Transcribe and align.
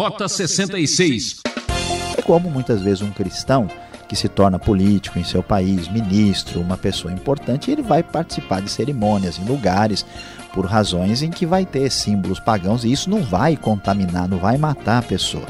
Rota 0.00 0.26
66. 0.26 1.42
É 2.16 2.22
como 2.22 2.50
muitas 2.50 2.80
vezes 2.80 3.02
um 3.02 3.10
cristão 3.10 3.68
que 4.08 4.16
se 4.16 4.30
torna 4.30 4.58
político 4.58 5.18
em 5.18 5.24
seu 5.24 5.42
país, 5.42 5.88
ministro, 5.88 6.58
uma 6.58 6.78
pessoa 6.78 7.12
importante, 7.12 7.70
ele 7.70 7.82
vai 7.82 8.02
participar 8.02 8.62
de 8.62 8.70
cerimônias 8.70 9.38
em 9.38 9.44
lugares 9.44 10.06
por 10.54 10.64
razões 10.64 11.20
em 11.20 11.30
que 11.30 11.44
vai 11.44 11.66
ter 11.66 11.90
símbolos 11.90 12.40
pagãos 12.40 12.82
e 12.82 12.90
isso 12.90 13.10
não 13.10 13.22
vai 13.22 13.58
contaminar, 13.58 14.26
não 14.26 14.38
vai 14.38 14.56
matar 14.56 15.00
a 15.00 15.02
pessoa. 15.02 15.44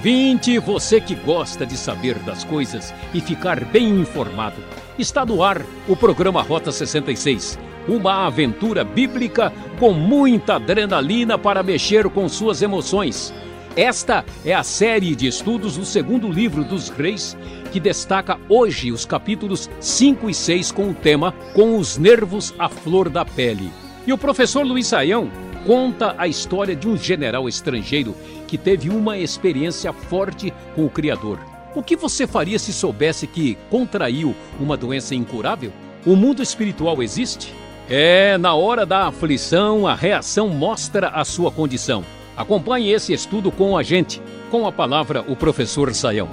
Ouvinte, 0.00 0.58
você 0.58 0.98
que 0.98 1.14
gosta 1.14 1.66
de 1.66 1.76
saber 1.76 2.18
das 2.20 2.42
coisas 2.42 2.94
e 3.12 3.20
ficar 3.20 3.62
bem 3.66 4.00
informado, 4.00 4.56
está 4.98 5.26
no 5.26 5.42
ar 5.42 5.60
o 5.86 5.94
programa 5.94 6.40
Rota 6.40 6.72
66. 6.72 7.58
Uma 7.86 8.26
aventura 8.26 8.82
bíblica 8.82 9.52
com 9.78 9.92
muita 9.92 10.54
adrenalina 10.54 11.36
para 11.36 11.62
mexer 11.62 12.08
com 12.08 12.26
suas 12.30 12.62
emoções. 12.62 13.34
Esta 13.76 14.24
é 14.42 14.54
a 14.54 14.62
série 14.62 15.14
de 15.14 15.26
estudos 15.26 15.76
do 15.76 15.84
segundo 15.84 16.32
livro 16.32 16.64
dos 16.64 16.88
Reis, 16.88 17.36
que 17.70 17.78
destaca 17.78 18.40
hoje 18.48 18.90
os 18.90 19.04
capítulos 19.04 19.68
5 19.80 20.30
e 20.30 20.34
6 20.34 20.72
com 20.72 20.88
o 20.88 20.94
tema 20.94 21.32
Com 21.52 21.76
os 21.76 21.98
nervos 21.98 22.54
à 22.58 22.70
flor 22.70 23.10
da 23.10 23.26
pele. 23.26 23.70
E 24.06 24.14
o 24.14 24.18
professor 24.18 24.64
Luiz 24.64 24.86
Saião 24.86 25.30
conta 25.66 26.14
a 26.16 26.26
história 26.26 26.74
de 26.74 26.88
um 26.88 26.96
general 26.96 27.46
estrangeiro 27.46 28.14
que 28.50 28.58
teve 28.58 28.90
uma 28.90 29.16
experiência 29.16 29.92
forte 29.92 30.52
com 30.74 30.84
o 30.84 30.90
Criador. 30.90 31.38
O 31.72 31.84
que 31.84 31.94
você 31.94 32.26
faria 32.26 32.58
se 32.58 32.72
soubesse 32.72 33.28
que 33.28 33.56
contraiu 33.70 34.34
uma 34.58 34.76
doença 34.76 35.14
incurável? 35.14 35.72
O 36.04 36.16
mundo 36.16 36.42
espiritual 36.42 37.00
existe? 37.00 37.54
É, 37.88 38.36
na 38.38 38.52
hora 38.54 38.84
da 38.84 39.06
aflição, 39.06 39.86
a 39.86 39.94
reação 39.94 40.48
mostra 40.48 41.10
a 41.10 41.24
sua 41.24 41.52
condição. 41.52 42.04
Acompanhe 42.36 42.90
esse 42.90 43.12
estudo 43.12 43.52
com 43.52 43.78
a 43.78 43.84
gente. 43.84 44.20
Com 44.50 44.66
a 44.66 44.72
palavra, 44.72 45.24
o 45.28 45.36
professor 45.36 45.94
Saião. 45.94 46.28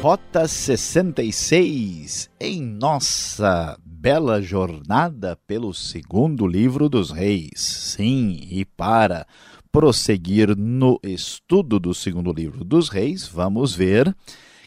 Rota 0.00 0.46
66 0.46 2.30
em 2.40 2.62
nossa 2.62 3.76
bela 4.00 4.40
jornada 4.40 5.36
pelo 5.46 5.74
segundo 5.74 6.46
livro 6.46 6.88
dos 6.88 7.10
reis. 7.10 7.60
Sim, 7.60 8.48
e 8.50 8.64
para 8.64 9.26
prosseguir 9.70 10.56
no 10.56 10.98
estudo 11.02 11.78
do 11.78 11.92
segundo 11.92 12.32
livro 12.32 12.64
dos 12.64 12.88
reis, 12.88 13.28
vamos 13.28 13.74
ver 13.74 14.16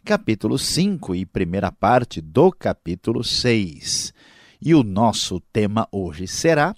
capítulo 0.06 0.60
5 0.60 1.16
e 1.16 1.26
primeira 1.26 1.72
parte 1.72 2.22
do 2.22 2.52
capítulo 2.52 3.24
6. 3.24 4.14
E 4.62 4.76
o 4.76 4.84
nosso 4.84 5.40
tema 5.52 5.88
hoje 5.92 6.28
será 6.28 6.76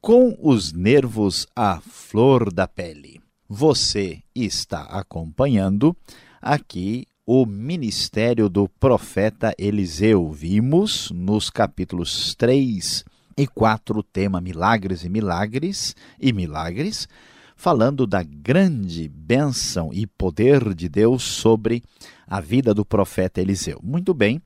Com 0.00 0.38
os 0.40 0.72
nervos 0.72 1.44
à 1.56 1.80
flor 1.80 2.52
da 2.52 2.68
pele. 2.68 3.20
Você 3.48 4.22
está 4.32 4.82
acompanhando 4.82 5.96
aqui 6.40 7.04
o 7.26 7.44
ministério 7.44 8.48
do 8.48 8.68
profeta 8.68 9.52
Eliseu. 9.58 10.30
Vimos 10.30 11.10
nos 11.10 11.50
capítulos 11.50 12.36
3 12.36 13.04
e 13.36 13.48
4 13.48 13.98
o 13.98 14.02
tema 14.04 14.40
Milagres 14.40 15.02
e 15.02 15.08
Milagres 15.08 15.96
e 16.20 16.32
Milagres, 16.32 17.08
falando 17.56 18.06
da 18.06 18.22
grande 18.22 19.08
bênção 19.08 19.90
e 19.92 20.06
poder 20.06 20.72
de 20.72 20.88
Deus 20.88 21.24
sobre 21.24 21.82
a 22.28 22.40
vida 22.40 22.72
do 22.72 22.84
profeta 22.84 23.40
Eliseu. 23.40 23.80
Muito 23.82 24.14
bem, 24.14 24.40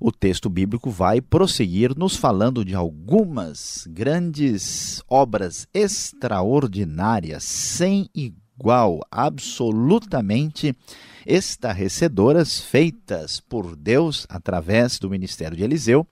o 0.00 0.12
texto 0.12 0.48
bíblico 0.48 0.88
vai 0.88 1.20
prosseguir 1.20 1.98
nos 1.98 2.14
falando 2.14 2.64
de 2.64 2.76
algumas 2.76 3.88
grandes 3.90 5.02
obras 5.08 5.66
extraordinárias, 5.74 7.42
sem 7.42 8.08
igual, 8.14 8.39
absolutamente 9.10 10.76
estarrecedoras 11.26 12.60
feitas 12.60 13.40
por 13.40 13.76
Deus 13.76 14.26
através 14.28 14.98
do 14.98 15.08
ministério 15.08 15.56
de 15.56 15.62
Eliseu. 15.62 16.06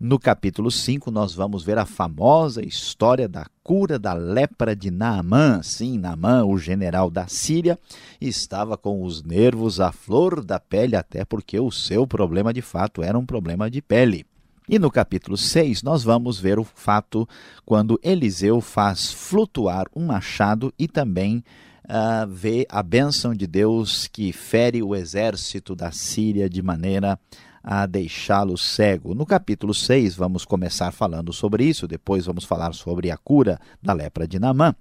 No 0.00 0.16
capítulo 0.16 0.70
5, 0.70 1.10
nós 1.10 1.34
vamos 1.34 1.64
ver 1.64 1.76
a 1.76 1.84
famosa 1.84 2.64
história 2.64 3.28
da 3.28 3.46
cura 3.64 3.98
da 3.98 4.12
lepra 4.12 4.76
de 4.76 4.92
Naamã. 4.92 5.60
Sim, 5.60 5.98
Naamã, 5.98 6.44
o 6.44 6.56
general 6.56 7.10
da 7.10 7.26
Síria, 7.26 7.76
estava 8.20 8.76
com 8.76 9.02
os 9.02 9.24
nervos 9.24 9.80
à 9.80 9.90
flor 9.90 10.44
da 10.44 10.60
pele, 10.60 10.94
até 10.94 11.24
porque 11.24 11.58
o 11.58 11.72
seu 11.72 12.06
problema 12.06 12.52
de 12.52 12.62
fato 12.62 13.02
era 13.02 13.18
um 13.18 13.26
problema 13.26 13.68
de 13.68 13.82
pele. 13.82 14.24
E 14.68 14.78
no 14.78 14.90
capítulo 14.90 15.36
6, 15.36 15.82
nós 15.82 16.04
vamos 16.04 16.38
ver 16.38 16.58
o 16.58 16.64
fato 16.64 17.26
quando 17.64 17.98
Eliseu 18.00 18.60
faz 18.60 19.10
flutuar 19.10 19.86
um 19.96 20.06
machado 20.06 20.72
e 20.78 20.86
também 20.86 21.42
uh, 21.88 22.26
vê 22.28 22.66
a 22.68 22.82
bênção 22.82 23.34
de 23.34 23.46
Deus 23.46 24.06
que 24.06 24.32
fere 24.32 24.82
o 24.82 24.94
exército 24.94 25.74
da 25.74 25.90
Síria 25.90 26.48
de 26.48 26.62
maneira 26.62 27.18
a 27.62 27.86
deixá-lo 27.86 28.56
cego. 28.56 29.14
No 29.14 29.26
capítulo 29.26 29.74
6, 29.74 30.14
vamos 30.14 30.44
começar 30.44 30.92
falando 30.92 31.32
sobre 31.32 31.64
isso, 31.64 31.88
depois 31.88 32.26
vamos 32.26 32.44
falar 32.44 32.72
sobre 32.72 33.10
a 33.10 33.16
cura 33.16 33.58
da 33.82 33.92
lepra 33.92 34.26
de 34.26 34.38
Namã. 34.38 34.74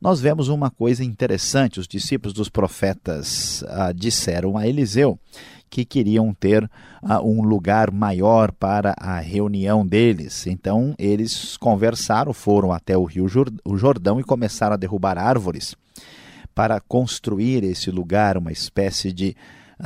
Nós 0.00 0.20
vemos 0.20 0.48
uma 0.48 0.70
coisa 0.70 1.04
interessante: 1.04 1.80
os 1.80 1.86
discípulos 1.86 2.34
dos 2.34 2.48
profetas 2.48 3.62
uh, 3.62 3.94
disseram 3.94 4.56
a 4.56 4.66
Eliseu 4.66 5.18
que 5.68 5.84
queriam 5.84 6.32
ter 6.32 6.62
uh, 7.02 7.20
um 7.24 7.42
lugar 7.42 7.90
maior 7.90 8.52
para 8.52 8.94
a 8.98 9.18
reunião 9.18 9.84
deles. 9.84 10.46
Então, 10.46 10.94
eles 10.96 11.56
conversaram, 11.56 12.32
foram 12.32 12.72
até 12.72 12.96
o 12.96 13.04
rio 13.04 13.26
Jordão 13.28 14.20
e 14.20 14.24
começaram 14.24 14.74
a 14.74 14.78
derrubar 14.78 15.18
árvores 15.18 15.74
para 16.56 16.80
construir 16.80 17.62
esse 17.64 17.90
lugar, 17.90 18.38
uma 18.38 18.50
espécie 18.50 19.12
de 19.12 19.36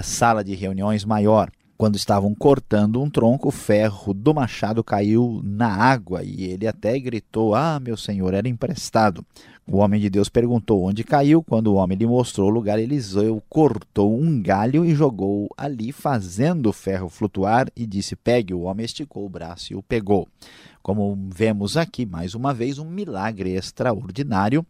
sala 0.05 0.45
de 0.45 0.55
reuniões 0.55 1.05
maior. 1.05 1.51
Quando 1.77 1.97
estavam 1.97 2.33
cortando 2.33 3.03
um 3.03 3.11
tronco, 3.11 3.49
o 3.49 3.51
ferro 3.51 4.15
do 4.15 4.33
machado 4.33 4.85
caiu 4.85 5.41
na 5.43 5.67
água 5.67 6.23
e 6.23 6.45
ele 6.45 6.69
até 6.69 6.97
gritou: 7.01 7.57
Ah, 7.57 7.81
meu 7.81 7.97
senhor, 7.97 8.35
era 8.35 8.49
emprestado. 8.49 9.27
O 9.67 9.79
homem 9.79 10.01
de 10.01 10.09
Deus 10.09 10.29
perguntou 10.29 10.85
onde 10.85 11.03
caiu. 11.03 11.43
Quando 11.43 11.69
o 11.69 11.75
homem 11.75 11.99
lhe 11.99 12.07
mostrou 12.07 12.47
o 12.49 12.53
lugar, 12.53 12.79
Eliseu 12.79 13.43
cortou 13.49 14.17
um 14.17 14.41
galho 14.41 14.85
e 14.85 14.95
jogou 14.95 15.49
ali, 15.57 15.91
fazendo 15.91 16.69
o 16.69 16.73
ferro 16.73 17.09
flutuar, 17.09 17.67
e 17.75 17.85
disse: 17.85 18.15
Pegue. 18.15 18.55
O 18.55 18.61
homem 18.61 18.87
esticou 18.87 19.27
o 19.27 19.29
braço 19.29 19.73
e 19.73 19.77
o 19.77 19.83
pegou. 19.83 20.29
Como 20.83 21.19
vemos 21.35 21.77
aqui, 21.77 22.07
mais 22.07 22.37
uma 22.37 22.55
vez, 22.55 22.79
um 22.79 22.89
milagre 22.89 23.55
extraordinário 23.55 24.65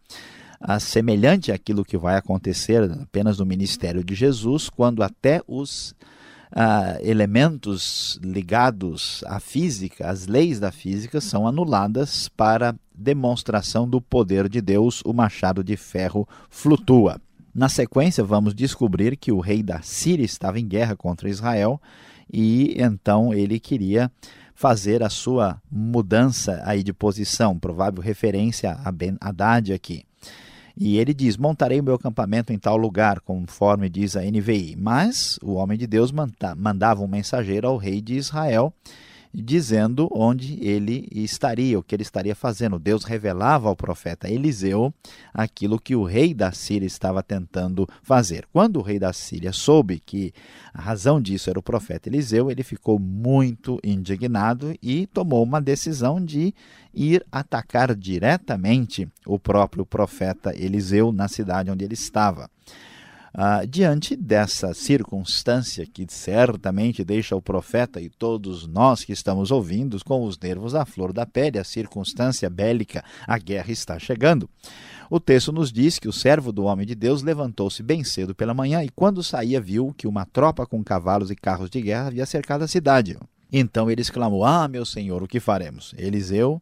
semelhante 0.79 1.51
àquilo 1.51 1.83
que 1.83 1.97
vai 1.97 2.15
acontecer 2.15 2.83
apenas 2.91 3.39
no 3.39 3.45
ministério 3.45 4.03
de 4.03 4.13
Jesus, 4.13 4.69
quando 4.69 5.01
até 5.01 5.41
os 5.47 5.95
ah, 6.51 6.97
elementos 7.01 8.19
ligados 8.21 9.23
à 9.25 9.39
física, 9.39 10.09
às 10.09 10.27
leis 10.27 10.59
da 10.59 10.71
física, 10.71 11.21
são 11.21 11.47
anuladas 11.47 12.27
para 12.29 12.75
demonstração 12.93 13.89
do 13.89 14.01
poder 14.01 14.47
de 14.47 14.61
Deus, 14.61 15.01
o 15.03 15.13
machado 15.13 15.63
de 15.63 15.75
ferro 15.75 16.27
flutua. 16.49 17.19
Na 17.53 17.67
sequência, 17.67 18.23
vamos 18.23 18.53
descobrir 18.53 19.17
que 19.17 19.31
o 19.31 19.39
rei 19.39 19.63
da 19.63 19.81
Síria 19.81 20.23
estava 20.23 20.59
em 20.59 20.67
guerra 20.67 20.95
contra 20.95 21.29
Israel 21.29 21.81
e 22.31 22.75
então 22.77 23.33
ele 23.33 23.59
queria 23.59 24.11
fazer 24.53 25.01
a 25.01 25.09
sua 25.09 25.59
mudança 25.69 26.61
aí 26.65 26.83
de 26.83 26.93
posição, 26.93 27.57
provável 27.57 28.01
referência 28.01 28.79
a 28.83 28.91
Ben 28.91 29.17
Haddad 29.19 29.73
aqui. 29.73 30.05
E 30.77 30.97
ele 30.97 31.13
diz: 31.13 31.37
Montarei 31.37 31.79
o 31.79 31.83
meu 31.83 31.95
acampamento 31.95 32.53
em 32.53 32.57
tal 32.57 32.77
lugar, 32.77 33.19
conforme 33.21 33.89
diz 33.89 34.15
a 34.15 34.21
NVI. 34.21 34.75
Mas 34.77 35.39
o 35.41 35.53
homem 35.53 35.77
de 35.77 35.87
Deus 35.87 36.11
mandava 36.57 37.01
um 37.01 37.07
mensageiro 37.07 37.67
ao 37.67 37.77
rei 37.77 38.01
de 38.01 38.15
Israel 38.15 38.73
dizendo 39.33 40.09
onde 40.11 40.59
ele 40.65 41.07
estaria, 41.11 41.79
o 41.79 41.83
que 41.83 41.95
ele 41.95 42.03
estaria 42.03 42.35
fazendo. 42.35 42.77
Deus 42.77 43.03
revelava 43.03 43.69
ao 43.69 43.75
profeta 43.75 44.29
Eliseu 44.29 44.93
aquilo 45.33 45.79
que 45.79 45.95
o 45.95 46.03
rei 46.03 46.33
da 46.33 46.51
Síria 46.51 46.85
estava 46.85 47.23
tentando 47.23 47.87
fazer. 48.03 48.45
Quando 48.51 48.77
o 48.77 48.81
rei 48.81 48.99
da 48.99 49.13
Síria 49.13 49.53
soube 49.53 49.99
que 49.99 50.33
a 50.73 50.81
razão 50.81 51.21
disso 51.21 51.49
era 51.49 51.59
o 51.59 51.63
profeta 51.63 52.09
Eliseu, 52.09 52.51
ele 52.51 52.63
ficou 52.63 52.99
muito 52.99 53.79
indignado 53.83 54.75
e 54.81 55.07
tomou 55.07 55.43
uma 55.43 55.61
decisão 55.61 56.23
de 56.23 56.53
ir 56.93 57.25
atacar 57.31 57.95
diretamente 57.95 59.07
o 59.25 59.39
próprio 59.39 59.85
profeta 59.85 60.53
Eliseu 60.55 61.11
na 61.11 61.27
cidade 61.27 61.71
onde 61.71 61.85
ele 61.85 61.93
estava. 61.93 62.49
Ah, 63.33 63.63
diante 63.65 64.15
dessa 64.15 64.73
circunstância 64.73 65.85
que 65.85 66.05
certamente 66.09 67.03
deixa 67.03 67.35
o 67.35 67.41
profeta 67.41 68.01
e 68.01 68.09
todos 68.09 68.67
nós 68.67 69.05
que 69.05 69.13
estamos 69.13 69.51
ouvindo 69.51 69.97
com 70.03 70.25
os 70.25 70.37
nervos 70.37 70.75
à 70.75 70.85
flor 70.85 71.13
da 71.13 71.25
pele, 71.25 71.57
a 71.57 71.63
circunstância 71.63 72.49
bélica, 72.49 73.03
a 73.25 73.37
guerra 73.37 73.71
está 73.71 73.97
chegando. 73.97 74.49
O 75.09 75.19
texto 75.19 75.51
nos 75.51 75.71
diz 75.71 75.97
que 75.97 76.09
o 76.09 76.13
servo 76.13 76.51
do 76.51 76.63
homem 76.63 76.85
de 76.85 76.95
Deus 76.95 77.21
levantou-se 77.21 77.81
bem 77.81 78.03
cedo 78.03 78.35
pela 78.35 78.53
manhã 78.53 78.83
e, 78.83 78.89
quando 78.89 79.23
saía, 79.23 79.61
viu 79.61 79.93
que 79.97 80.07
uma 80.07 80.25
tropa 80.25 80.65
com 80.65 80.83
cavalos 80.83 81.31
e 81.31 81.35
carros 81.35 81.69
de 81.69 81.81
guerra 81.81 82.07
havia 82.07 82.25
cercado 82.25 82.63
a 82.63 82.67
cidade. 82.67 83.17
Então 83.51 83.89
ele 83.89 84.01
exclamou: 84.01 84.45
Ah, 84.45 84.67
meu 84.67 84.85
senhor, 84.85 85.21
o 85.23 85.27
que 85.27 85.39
faremos? 85.39 85.93
Eliseu 85.97 86.61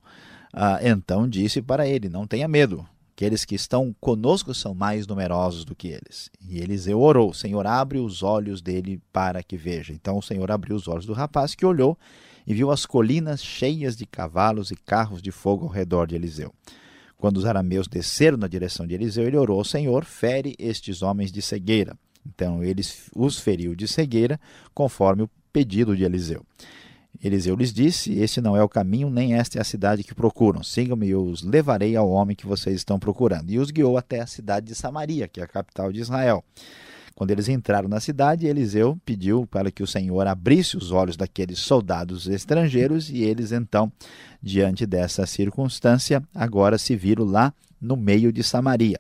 ah, 0.54 0.80
então 0.82 1.28
disse 1.28 1.62
para 1.62 1.88
ele: 1.88 2.10
Não 2.10 2.26
tenha 2.26 2.48
medo, 2.48 2.86
Aqueles 3.20 3.44
que 3.44 3.54
estão 3.54 3.94
conosco 4.00 4.54
são 4.54 4.74
mais 4.74 5.06
numerosos 5.06 5.66
do 5.66 5.76
que 5.76 5.90
eles. 5.90 6.30
E 6.40 6.60
Eliseu 6.60 7.02
orou: 7.02 7.34
Senhor, 7.34 7.68
abre 7.68 8.00
os 8.00 8.24
olhos 8.24 8.62
dele 8.62 9.02
para 9.12 9.44
que 9.44 9.58
veja. 9.58 9.92
Então 9.92 10.20
o 10.20 10.22
Senhor 10.22 10.50
abriu 10.50 10.74
os 10.74 10.88
olhos 10.88 11.06
do 11.06 11.12
rapaz, 11.12 11.54
que 11.54 11.66
olhou 11.66 12.00
e 12.48 12.54
viu 12.54 12.72
as 12.72 12.86
colinas 12.86 13.44
cheias 13.44 13.98
de 13.98 14.06
cavalos 14.06 14.72
e 14.72 14.76
carros 14.78 15.22
de 15.22 15.32
fogo 15.32 15.66
ao 15.66 15.70
redor 15.70 16.08
de 16.08 16.16
Eliseu. 16.16 16.54
Quando 17.18 17.36
os 17.36 17.46
arameus 17.46 17.90
desceram 17.90 18.38
na 18.38 18.48
direção 18.48 18.88
de 18.88 18.94
Eliseu, 18.94 19.28
ele 19.28 19.36
orou 19.36 19.66
Senhor: 19.66 20.06
fere 20.06 20.56
estes 20.58 21.02
homens 21.02 21.30
de 21.30 21.42
cegueira. 21.42 21.98
Então 22.26 22.64
ele 22.64 22.84
os 23.14 23.38
feriu 23.38 23.76
de 23.76 23.86
cegueira, 23.86 24.40
conforme 24.74 25.24
o 25.24 25.30
pedido 25.52 25.94
de 25.94 26.06
Eliseu. 26.06 26.46
Eliseu 27.24 27.56
lhes 27.56 27.74
disse: 27.74 28.14
Este 28.14 28.40
não 28.40 28.56
é 28.56 28.64
o 28.64 28.70
caminho, 28.70 29.10
nem 29.10 29.34
esta 29.34 29.58
é 29.58 29.62
a 29.62 29.66
cidade 29.66 30.04
que 30.04 30.16
procuram. 30.16 30.64
Sigam-me 30.64 31.08
e 31.08 31.16
os 31.16 31.44
levarei 31.44 31.96
ao 31.96 32.10
homem 32.10 32.36
que 32.36 32.48
vocês 32.48 32.78
estão 32.78 32.98
procurando. 32.98 33.50
E 33.50 33.60
os 33.60 33.72
guiou 33.72 33.98
até 33.98 34.22
a 34.22 34.28
cidade 34.28 34.68
de 34.68 34.76
Samaria, 34.76 35.28
que 35.28 35.42
é 35.42 35.44
a 35.44 35.48
capital 35.48 35.92
de 35.92 36.00
Israel. 36.00 36.44
Quando 37.16 37.32
eles 37.32 37.50
entraram 37.50 37.90
na 37.90 38.00
cidade, 38.00 38.48
Eliseu 38.48 38.98
pediu 39.04 39.46
para 39.46 39.70
que 39.70 39.84
o 39.84 39.88
Senhor 39.88 40.26
abrisse 40.26 40.78
os 40.78 40.92
olhos 40.92 41.18
daqueles 41.18 41.60
soldados 41.60 42.28
estrangeiros, 42.28 43.10
e 43.10 43.24
eles 43.24 43.52
então, 43.52 43.92
diante 44.42 44.86
dessa 44.86 45.26
circunstância, 45.26 46.24
agora 46.34 46.78
se 46.78 46.96
viram 46.96 47.26
lá 47.26 47.54
no 47.82 47.98
meio 47.98 48.32
de 48.32 48.42
Samaria. 48.42 48.98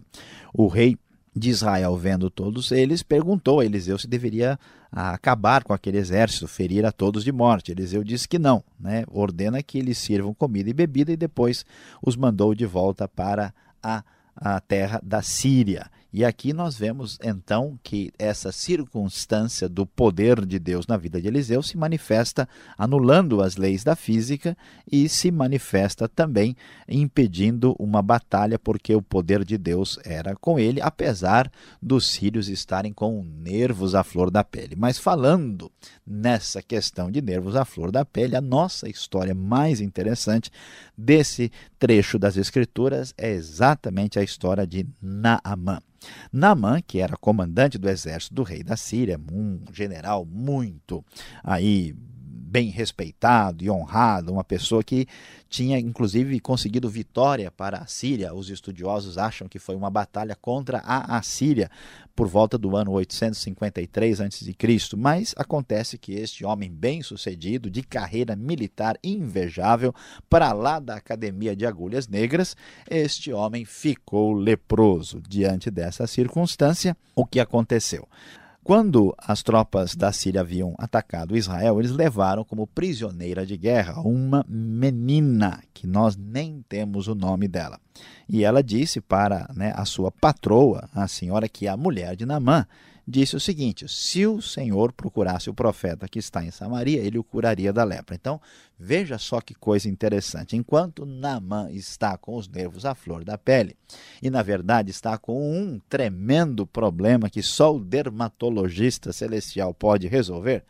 O 0.53 0.67
rei 0.67 0.97
de 1.39 1.49
Israel, 1.49 1.95
vendo 1.97 2.29
todos 2.29 2.71
eles, 2.71 3.01
perguntou 3.01 3.59
a 3.59 3.65
Eliseu 3.65 3.97
se 3.97 4.07
deveria 4.07 4.59
acabar 4.91 5.63
com 5.63 5.73
aquele 5.73 5.97
exército, 5.97 6.47
ferir 6.47 6.85
a 6.85 6.91
todos 6.91 7.23
de 7.23 7.31
morte. 7.31 7.71
Eliseu 7.71 8.03
disse 8.03 8.27
que 8.27 8.37
não, 8.37 8.63
né? 8.79 9.05
ordena 9.09 9.63
que 9.63 9.77
eles 9.77 9.97
sirvam 9.97 10.33
comida 10.33 10.69
e 10.69 10.73
bebida 10.73 11.11
e 11.11 11.17
depois 11.17 11.65
os 12.01 12.15
mandou 12.15 12.53
de 12.53 12.65
volta 12.65 13.07
para 13.07 13.53
a, 13.81 14.03
a 14.35 14.59
terra 14.59 14.99
da 15.03 15.21
Síria. 15.21 15.89
E 16.11 16.25
aqui 16.25 16.53
nós 16.53 16.75
vemos 16.75 17.19
então 17.23 17.79
que 17.83 18.11
essa 18.17 18.51
circunstância 18.51 19.69
do 19.69 19.85
poder 19.85 20.43
de 20.43 20.57
Deus 20.57 20.87
na 20.87 20.97
vida 20.97 21.21
de 21.21 21.27
Eliseu 21.27 21.61
se 21.61 21.77
manifesta 21.77 22.49
anulando 22.75 23.43
as 23.43 23.55
leis 23.57 23.83
da 23.83 23.95
física 23.95 24.57
e 24.91 25.07
se 25.07 25.29
manifesta 25.29 26.09
também 26.09 26.55
impedindo 26.87 27.75
uma 27.77 28.01
batalha, 28.01 28.57
porque 28.57 28.95
o 28.95 29.03
poder 29.03 29.45
de 29.45 29.55
Deus 29.55 29.99
era 30.03 30.35
com 30.35 30.57
ele, 30.57 30.81
apesar 30.81 31.51
dos 31.79 32.07
sírios 32.07 32.49
estarem 32.49 32.91
com 32.91 33.23
nervos 33.23 33.93
à 33.93 34.03
flor 34.03 34.31
da 34.31 34.43
pele. 34.43 34.75
Mas 34.75 34.97
falando 34.97 35.71
nessa 36.09 36.63
questão 36.63 37.11
de 37.11 37.21
nervos 37.21 37.55
à 37.55 37.63
flor 37.63 37.91
da 37.91 38.03
pele, 38.03 38.35
a 38.35 38.41
nossa 38.41 38.89
história 38.89 39.35
mais 39.35 39.79
interessante 39.79 40.49
desse 40.97 41.51
trecho 41.77 42.17
das 42.17 42.35
Escrituras 42.35 43.13
é 43.15 43.29
exatamente 43.29 44.17
a 44.17 44.23
história 44.23 44.65
de 44.65 44.87
Naamã. 44.99 45.79
Naamã, 46.31 46.81
que 46.81 46.99
era 46.99 47.15
comandante 47.15 47.77
do 47.77 47.89
exército 47.89 48.33
do 48.33 48.43
rei 48.43 48.63
da 48.63 48.75
Síria, 48.75 49.19
um 49.31 49.59
general 49.71 50.25
muito 50.25 51.05
aí 51.43 51.93
bem 52.49 52.69
respeitado 52.69 53.63
e 53.63 53.69
honrado, 53.69 54.33
uma 54.33 54.43
pessoa 54.43 54.83
que 54.83 55.07
tinha 55.47 55.77
inclusive 55.77 56.39
conseguido 56.39 56.89
vitória 56.89 57.51
para 57.51 57.77
a 57.77 57.85
Síria. 57.85 58.33
Os 58.33 58.49
estudiosos 58.49 59.17
acham 59.17 59.47
que 59.47 59.59
foi 59.59 59.75
uma 59.75 59.89
batalha 59.89 60.35
contra 60.35 60.79
a 60.79 61.17
Assíria 61.17 61.69
por 62.15 62.27
volta 62.27 62.57
do 62.57 62.75
ano 62.75 62.91
853 62.91 64.21
a.C., 64.21 64.55
mas 64.97 65.33
acontece 65.37 65.97
que 65.97 66.13
este 66.13 66.43
homem 66.43 66.69
bem-sucedido, 66.69 67.69
de 67.69 67.81
carreira 67.81 68.35
militar 68.35 68.97
invejável, 69.03 69.93
para 70.29 70.51
lá 70.51 70.79
da 70.79 70.95
Academia 70.95 71.55
de 71.55 71.65
Agulhas 71.65 72.07
Negras, 72.07 72.57
este 72.89 73.31
homem 73.31 73.63
ficou 73.63 74.33
leproso. 74.33 75.21
Diante 75.29 75.71
dessa 75.71 76.05
circunstância, 76.07 76.97
o 77.15 77.25
que 77.25 77.39
aconteceu? 77.39 78.07
Quando 78.69 79.15
as 79.17 79.41
tropas 79.41 79.95
da 79.95 80.13
Síria 80.13 80.41
haviam 80.41 80.75
atacado 80.77 81.35
Israel, 81.35 81.79
eles 81.79 81.89
levaram 81.89 82.43
como 82.43 82.67
prisioneira 82.67 83.43
de 83.43 83.57
guerra 83.57 83.99
uma 84.01 84.45
menina, 84.47 85.63
que 85.73 85.87
nós 85.87 86.15
nem 86.15 86.63
temos 86.69 87.07
o 87.07 87.15
nome 87.15 87.47
dela. 87.47 87.79
E 88.29 88.43
ela 88.43 88.61
disse 88.61 89.01
para 89.01 89.49
né, 89.55 89.73
a 89.75 89.85
sua 89.85 90.11
patroa, 90.11 90.87
a 90.93 91.07
senhora 91.07 91.49
que 91.49 91.65
é 91.65 91.69
a 91.71 91.75
mulher 91.75 92.15
de 92.15 92.27
Namã, 92.27 92.67
disse 93.09 93.35
o 93.35 93.39
seguinte: 93.39 93.87
se 93.87 94.27
o 94.27 94.39
Senhor 94.41 94.93
procurasse 94.93 95.49
o 95.49 95.53
profeta 95.53 96.07
que 96.07 96.19
está 96.19 96.43
em 96.45 96.51
Samaria, 96.51 97.01
ele 97.01 97.17
o 97.17 97.23
curaria 97.23 97.73
da 97.73 97.83
lepra. 97.83 98.15
Então, 98.15 98.39
veja 98.77 99.17
só 99.17 99.41
que 99.41 99.55
coisa 99.55 99.89
interessante. 99.89 100.55
Enquanto 100.55 101.05
Naamã 101.05 101.71
está 101.71 102.15
com 102.17 102.35
os 102.35 102.47
nervos 102.47 102.85
à 102.85 102.93
flor 102.93 103.23
da 103.25 103.37
pele, 103.37 103.75
e 104.21 104.29
na 104.29 104.43
verdade 104.43 104.91
está 104.91 105.17
com 105.17 105.51
um 105.51 105.81
tremendo 105.89 106.67
problema 106.67 107.29
que 107.29 107.41
só 107.41 107.75
o 107.75 107.79
dermatologista 107.79 109.11
celestial 109.11 109.73
pode 109.73 110.07
resolver, 110.07 110.63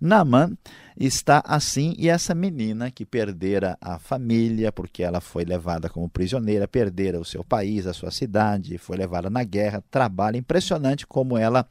Naamã 0.00 0.56
está 0.96 1.42
assim 1.46 1.94
e 1.98 2.08
essa 2.08 2.34
menina 2.34 2.90
que 2.90 3.04
perdera 3.04 3.76
a 3.80 3.98
família, 3.98 4.70
porque 4.70 5.02
ela 5.02 5.20
foi 5.20 5.44
levada 5.44 5.88
como 5.88 6.08
prisioneira, 6.08 6.68
perdera 6.68 7.20
o 7.20 7.24
seu 7.24 7.42
país, 7.42 7.86
a 7.86 7.92
sua 7.92 8.10
cidade, 8.10 8.78
foi 8.78 8.96
levada 8.96 9.30
na 9.30 9.44
guerra, 9.44 9.82
trabalha 9.90 10.36
impressionante 10.36 11.06
como 11.06 11.38
ela 11.38 11.66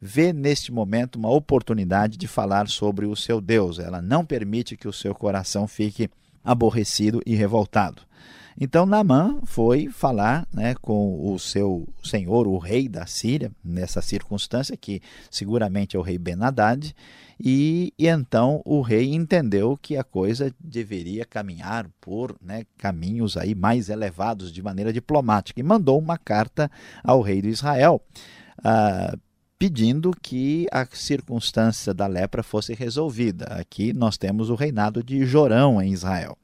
vê 0.00 0.32
neste 0.32 0.70
momento 0.70 1.16
uma 1.16 1.30
oportunidade 1.30 2.18
de 2.18 2.26
falar 2.28 2.68
sobre 2.68 3.06
o 3.06 3.16
seu 3.16 3.40
Deus. 3.40 3.78
Ela 3.78 4.02
não 4.02 4.24
permite 4.24 4.76
que 4.76 4.88
o 4.88 4.92
seu 4.92 5.14
coração 5.14 5.66
fique 5.66 6.10
aborrecido 6.44 7.22
e 7.24 7.34
revoltado. 7.34 8.02
Então 8.60 8.86
Naamã 8.86 9.40
foi 9.44 9.88
falar 9.88 10.46
né, 10.52 10.74
com 10.80 11.32
o 11.32 11.38
seu 11.38 11.88
senhor, 12.02 12.46
o 12.46 12.58
rei 12.58 12.88
da 12.88 13.06
Síria, 13.06 13.50
nessa 13.64 14.00
circunstância, 14.00 14.76
que 14.76 15.02
seguramente 15.30 15.96
é 15.96 15.98
o 15.98 16.02
rei 16.02 16.18
Ben-Hadad, 16.18 16.94
e, 17.38 17.92
e, 17.98 18.06
então 18.06 18.62
o 18.64 18.80
rei 18.80 19.12
entendeu 19.12 19.76
que 19.80 19.96
a 19.96 20.04
coisa 20.04 20.54
deveria 20.60 21.24
caminhar 21.24 21.88
por 22.00 22.36
né, 22.40 22.64
caminhos 22.78 23.36
aí 23.36 23.54
mais 23.54 23.88
elevados 23.88 24.52
de 24.52 24.62
maneira 24.62 24.92
diplomática 24.92 25.58
e 25.58 25.62
mandou 25.62 25.98
uma 25.98 26.16
carta 26.16 26.70
ao 27.02 27.20
rei 27.20 27.42
de 27.42 27.48
Israel. 27.48 28.00
Uh, 28.60 29.18
pedindo 29.58 30.10
que 30.20 30.66
a 30.70 30.86
circunstância 30.92 31.94
da 31.94 32.06
lepra 32.06 32.42
fosse 32.42 32.74
resolvida. 32.74 33.46
Aqui 33.46 33.92
nós 33.92 34.18
temos 34.18 34.50
o 34.50 34.54
reinado 34.54 35.02
de 35.02 35.24
Jorão 35.24 35.80
em 35.80 35.92
Israel. 35.92 36.36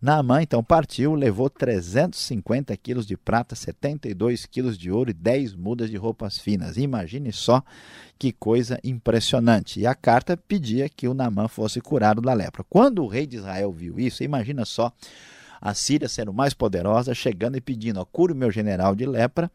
Naamã 0.00 0.42
então 0.42 0.62
partiu, 0.62 1.14
levou 1.14 1.48
350 1.48 2.76
quilos 2.76 3.06
de 3.06 3.16
prata, 3.16 3.54
72 3.54 4.44
quilos 4.44 4.76
de 4.76 4.90
ouro 4.90 5.10
e 5.10 5.14
10 5.14 5.54
mudas 5.54 5.90
de 5.90 5.96
roupas 5.96 6.38
finas. 6.38 6.76
Imagine 6.76 7.32
só 7.32 7.62
que 8.18 8.32
coisa 8.32 8.78
impressionante. 8.84 9.80
E 9.80 9.86
a 9.86 9.94
carta 9.94 10.36
pedia 10.36 10.88
que 10.88 11.08
o 11.08 11.14
Naamã 11.14 11.48
fosse 11.48 11.80
curado 11.80 12.20
da 12.20 12.34
lepra. 12.34 12.64
Quando 12.68 13.02
o 13.02 13.06
rei 13.06 13.26
de 13.26 13.36
Israel 13.36 13.72
viu 13.72 13.98
isso, 13.98 14.22
imagina 14.22 14.64
só 14.64 14.92
a 15.60 15.72
Síria 15.74 16.08
sendo 16.08 16.32
mais 16.32 16.52
poderosa, 16.52 17.14
chegando 17.14 17.56
e 17.56 17.60
pedindo: 17.60 18.04
cure 18.06 18.34
meu 18.34 18.50
general 18.50 18.94
de 18.94 19.06
lepra 19.06 19.50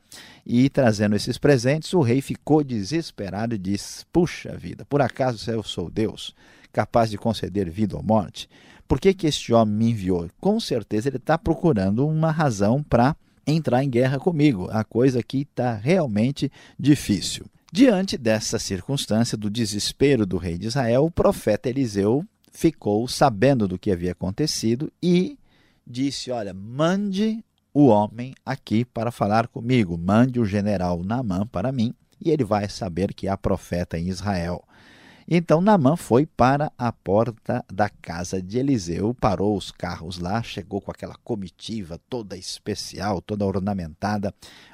e 0.46 0.70
trazendo 0.70 1.16
esses 1.16 1.38
presentes, 1.38 1.94
o 1.94 2.02
rei 2.02 2.20
ficou 2.20 2.64
desesperado 2.64 3.56
e 3.56 3.58
disse: 3.58 4.06
Puxa 4.12 4.58
vida, 4.58 4.86
por 4.86 5.02
acaso 5.02 5.50
eu 5.52 5.62
sou 5.62 5.90
Deus, 5.90 6.36
capaz 6.74 7.10
de 7.10 7.18
conceder 7.18 7.70
vida 7.70 7.96
ou 7.96 8.04
morte? 8.04 8.50
Por 8.92 9.00
que, 9.00 9.14
que 9.14 9.26
este 9.26 9.54
homem 9.54 9.74
me 9.74 9.92
enviou? 9.92 10.30
Com 10.38 10.60
certeza 10.60 11.08
ele 11.08 11.16
está 11.16 11.38
procurando 11.38 12.06
uma 12.06 12.30
razão 12.30 12.84
para 12.84 13.16
entrar 13.48 13.82
em 13.82 13.90
guerra 13.90 14.20
comigo. 14.20 14.68
A 14.70 14.84
coisa 14.84 15.22
aqui 15.22 15.48
está 15.50 15.76
realmente 15.76 16.52
difícil. 16.78 17.46
Diante 17.72 18.18
dessa 18.18 18.60
circunstância 18.60 19.38
do 19.38 19.50
desespero 19.50 20.26
do 20.26 20.36
rei 20.36 20.58
de 20.58 20.68
Israel, 20.68 21.06
o 21.06 21.10
profeta 21.10 21.70
Eliseu 21.70 22.26
ficou 22.52 23.08
sabendo 23.08 23.66
do 23.66 23.80
que 23.80 23.92
havia 23.92 24.12
acontecido 24.12 24.92
e 25.02 25.40
disse: 25.88 26.30
Olha, 26.30 26.54
mande 26.54 27.42
o 27.74 27.86
homem 27.86 28.36
aqui 28.46 28.84
para 28.84 29.10
falar 29.10 29.48
comigo, 29.48 29.98
mande 29.98 30.38
o 30.38 30.46
general 30.46 31.02
Naamã 31.02 31.48
para 31.48 31.72
mim, 31.72 31.94
e 32.20 32.30
ele 32.30 32.44
vai 32.44 32.68
saber 32.68 33.14
que 33.14 33.30
há 33.30 33.38
profeta 33.38 33.98
em 33.98 34.10
Israel. 34.10 34.62
Então 35.28 35.62
Naamã 35.62 35.96
foi 35.96 36.26
para 36.26 36.72
a 36.78 36.92
porta 36.92 37.64
da 37.72 37.90
casa 37.90 38.42
de 38.42 38.58
Eliseu, 38.58 39.14
parou 39.14 39.56
os 39.56 39.72
carros 39.72 40.18
lá, 40.18 40.42
chegou 40.42 40.82
com 40.82 40.92
aquela 40.92 41.16
comitiva 41.24 42.00
toda 42.10 42.36
especial, 42.36 43.22
toda 43.22 43.46
ornamentada. 43.46 44.34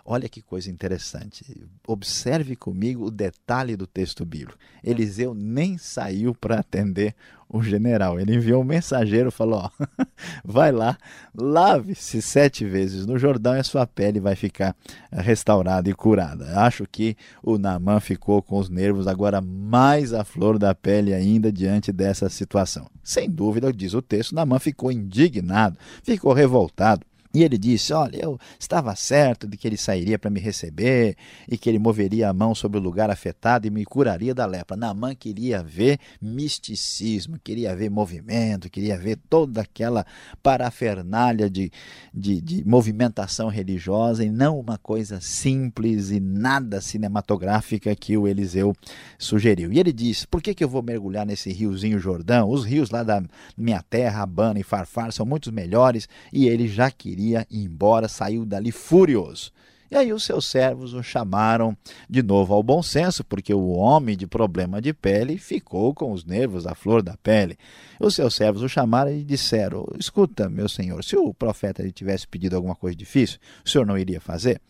Olha 0.10 0.30
que 0.30 0.42
coisa 0.42 0.72
interessante. 0.72 1.44
Observe 1.86 2.56
comigo 2.56 3.08
o 3.08 3.12
detalhe 3.12 3.76
do 3.76 3.86
texto 3.86 4.24
bíblico. 4.24 4.58
Eliseu 4.82 5.34
nem 5.34 5.78
saiu 5.78 6.34
para 6.34 6.62
atender 6.62 7.14
o 7.50 7.62
general. 7.62 8.18
Ele 8.18 8.36
enviou 8.36 8.62
um 8.62 8.66
mensageiro, 8.66 9.30
falou: 9.30 9.64
ó, 9.66 9.86
vai 10.46 10.72
lá, 10.72 10.98
lave-se 11.36 12.22
sete 12.22 12.64
vezes 12.64 13.06
no 13.06 13.18
Jordão 13.18 13.54
e 13.58 13.60
a 13.60 13.64
sua 13.66 13.86
pele 13.86 14.22
vai 14.22 14.34
ficar 14.34 14.74
restaurada 15.12 15.90
e 15.90 15.94
curada. 15.94 16.58
Acho 16.62 16.86
que 16.90 17.18
o 17.44 17.58
Naamã 17.58 18.00
ficou 18.00 18.42
com 18.42 18.60
os 18.60 18.70
nervos 18.70 19.08
agora 19.08 19.42
mais 19.42 20.14
à 20.14 20.24
flor 20.24 20.58
da 20.58 20.74
pele 20.74 21.14
ainda 21.14 21.52
diante 21.52 21.92
dessa 21.92 22.30
situação. 22.30 22.90
Sem 23.04 23.30
dúvida, 23.30 23.74
diz 23.74 23.94
o 23.94 24.02
texto, 24.02 24.34
Naamã 24.34 24.58
ficou 24.58 24.90
indignado, 24.90 25.78
ficou 26.02 26.32
revoltado. 26.32 27.06
E 27.34 27.44
ele 27.44 27.58
disse: 27.58 27.94
Olha, 27.94 28.18
eu 28.18 28.40
estava 28.60 28.96
certo 28.96 29.48
de 29.48 29.58
que 29.58 29.68
ele 29.68 29.78
sairia 29.78 30.18
para 30.18 30.30
me 30.30 30.40
receber 30.40 31.16
e 31.48 31.58
que 31.58 31.70
ele 31.70 31.80
moveria 31.80 32.30
a 32.30 32.34
mão 32.34 32.56
sobre 32.56 32.80
o 32.80 32.82
lugar 32.82 33.10
afetado 33.10 33.68
e 33.68 33.70
me 33.70 33.86
curaria 33.86 34.34
da 34.34 34.46
lepra. 34.46 34.78
Naamã 34.78 35.14
queria 35.14 35.62
ver 35.62 36.00
misticismo, 36.22 37.38
queria 37.44 37.76
ver 37.76 37.90
movimento, 37.90 38.70
queria 38.70 38.98
ver 38.98 39.18
toda 39.30 39.62
aquela 39.62 40.06
parafernália 40.42 41.50
de, 41.50 41.72
de, 42.14 42.42
de 42.42 42.68
movimentação 42.68 43.50
religiosa 43.50 44.24
e 44.24 44.32
não 44.32 44.60
uma 44.60 44.78
coisa 44.78 45.20
simples 45.20 46.12
e 46.12 46.20
nada 46.20 46.82
cinematográfica 46.82 47.96
que 47.96 48.18
o 48.18 48.28
Eliseu 48.28 48.74
sugeriu. 49.18 49.72
E 49.72 49.80
ele 49.80 49.92
disse: 49.92 50.26
Por 50.28 50.42
que, 50.42 50.54
que 50.54 50.64
eu 50.64 50.70
vou 50.70 50.82
mergulhar 50.82 51.26
nesse 51.26 51.52
riozinho 51.52 52.00
Jordão? 52.00 52.50
Os 52.50 52.64
rios 52.64 52.90
lá 52.90 53.04
da 53.04 53.22
minha 53.58 53.84
terra, 53.84 54.24
Abana 54.24 54.60
e 54.60 54.64
Farfar, 54.64 55.12
são 55.12 55.26
muito 55.26 55.52
melhores 55.52 56.08
e 56.32 56.48
ele 56.48 56.68
já 56.68 56.90
queria 56.90 57.17
queria 57.18 57.48
embora, 57.50 58.08
saiu 58.08 58.46
dali 58.46 58.72
furioso. 58.72 59.52
E 59.90 59.96
aí 59.96 60.12
os 60.12 60.24
seus 60.24 60.46
servos 60.46 60.94
o 60.94 61.02
chamaram 61.02 61.76
de 62.10 62.22
novo 62.22 62.54
ao 62.54 62.62
bom 62.62 62.84
senso, 62.84 63.24
porque 63.24 63.54
o 63.54 63.70
homem 63.70 64.18
de 64.18 64.28
problema 64.28 64.82
de 64.82 64.94
pele 64.94 65.38
ficou 65.38 65.96
com 65.96 66.12
os 66.12 66.26
nervos 66.26 66.68
à 66.68 66.76
flor 66.76 67.02
da 67.02 67.16
pele. 67.18 67.58
Os 68.00 68.14
seus 68.14 68.36
servos 68.36 68.62
o 68.62 68.70
chamaram 68.70 69.12
e 69.12 69.24
disseram: 69.24 69.88
Escuta, 69.98 70.50
meu 70.50 70.70
senhor, 70.70 71.04
se 71.04 71.16
o 71.16 71.34
profeta 71.34 71.82
lhe 71.82 71.92
tivesse 71.92 72.28
pedido 72.28 72.56
alguma 72.56 72.76
coisa 72.76 72.96
difícil, 72.96 73.40
o 73.66 73.70
senhor 73.70 73.86
não 73.86 73.98
iria 73.98 74.20
fazer? 74.20 74.62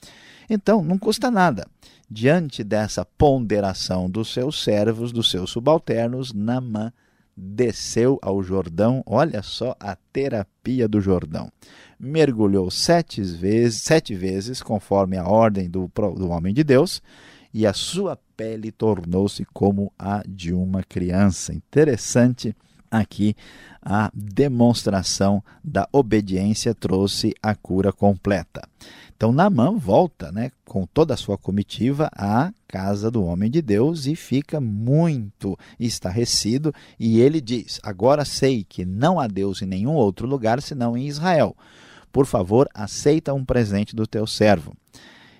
Então, 0.49 0.83
não 0.83 0.97
custa 0.97 1.29
nada. 1.29 1.67
Diante 2.09 2.63
dessa 2.63 3.03
ponderação 3.03 4.09
dos 4.09 4.31
seus 4.31 4.63
servos, 4.63 5.11
dos 5.11 5.29
seus 5.29 5.49
subalternos, 5.49 6.31
Namã 6.31 6.93
desceu 7.37 8.17
ao 8.21 8.41
Jordão. 8.41 9.03
Olha 9.05 9.43
só 9.43 9.75
a 9.79 9.95
terapia 10.11 10.87
do 10.87 10.99
Jordão 10.99 11.51
mergulhou 11.99 12.69
sete 12.69 13.21
vezes, 13.21 13.81
sete 13.81 14.13
vezes 14.13 14.61
conforme 14.61 15.17
a 15.17 15.27
ordem 15.27 15.69
do, 15.69 15.89
do 16.15 16.29
homem 16.29 16.53
de 16.53 16.63
Deus, 16.63 17.01
e 17.53 17.65
a 17.65 17.73
sua 17.73 18.17
pele 18.35 18.71
tornou-se 18.71 19.43
como 19.45 19.91
a 19.97 20.21
de 20.27 20.53
uma 20.53 20.83
criança. 20.83 21.53
Interessante 21.53 22.55
aqui 22.89 23.35
a 23.81 24.11
demonstração 24.13 25.43
da 25.63 25.87
obediência 25.91 26.73
trouxe 26.73 27.33
a 27.41 27.55
cura 27.55 27.91
completa. 27.91 28.67
Então 29.15 29.31
Naamã 29.31 29.75
volta, 29.75 30.31
né, 30.31 30.51
com 30.65 30.85
toda 30.85 31.13
a 31.13 31.17
sua 31.17 31.37
comitiva 31.37 32.09
à 32.15 32.51
casa 32.67 33.09
do 33.09 33.23
homem 33.23 33.49
de 33.49 33.61
Deus 33.61 34.05
e 34.05 34.15
fica 34.15 34.61
muito 34.61 35.57
estarrecido 35.79 36.73
e 36.99 37.19
ele 37.19 37.41
diz: 37.41 37.79
"Agora 37.81 38.23
sei 38.23 38.63
que 38.63 38.85
não 38.85 39.19
há 39.19 39.27
Deus 39.27 39.61
em 39.61 39.65
nenhum 39.65 39.93
outro 39.93 40.27
lugar 40.27 40.61
senão 40.61 40.95
em 40.95 41.07
Israel 41.07 41.55
por 42.17 42.25
favor, 42.25 42.67
aceita 42.73 43.31
um 43.31 43.45
presente 43.45 43.95
do 43.95 44.07
teu 44.07 44.25
servo. 44.25 44.75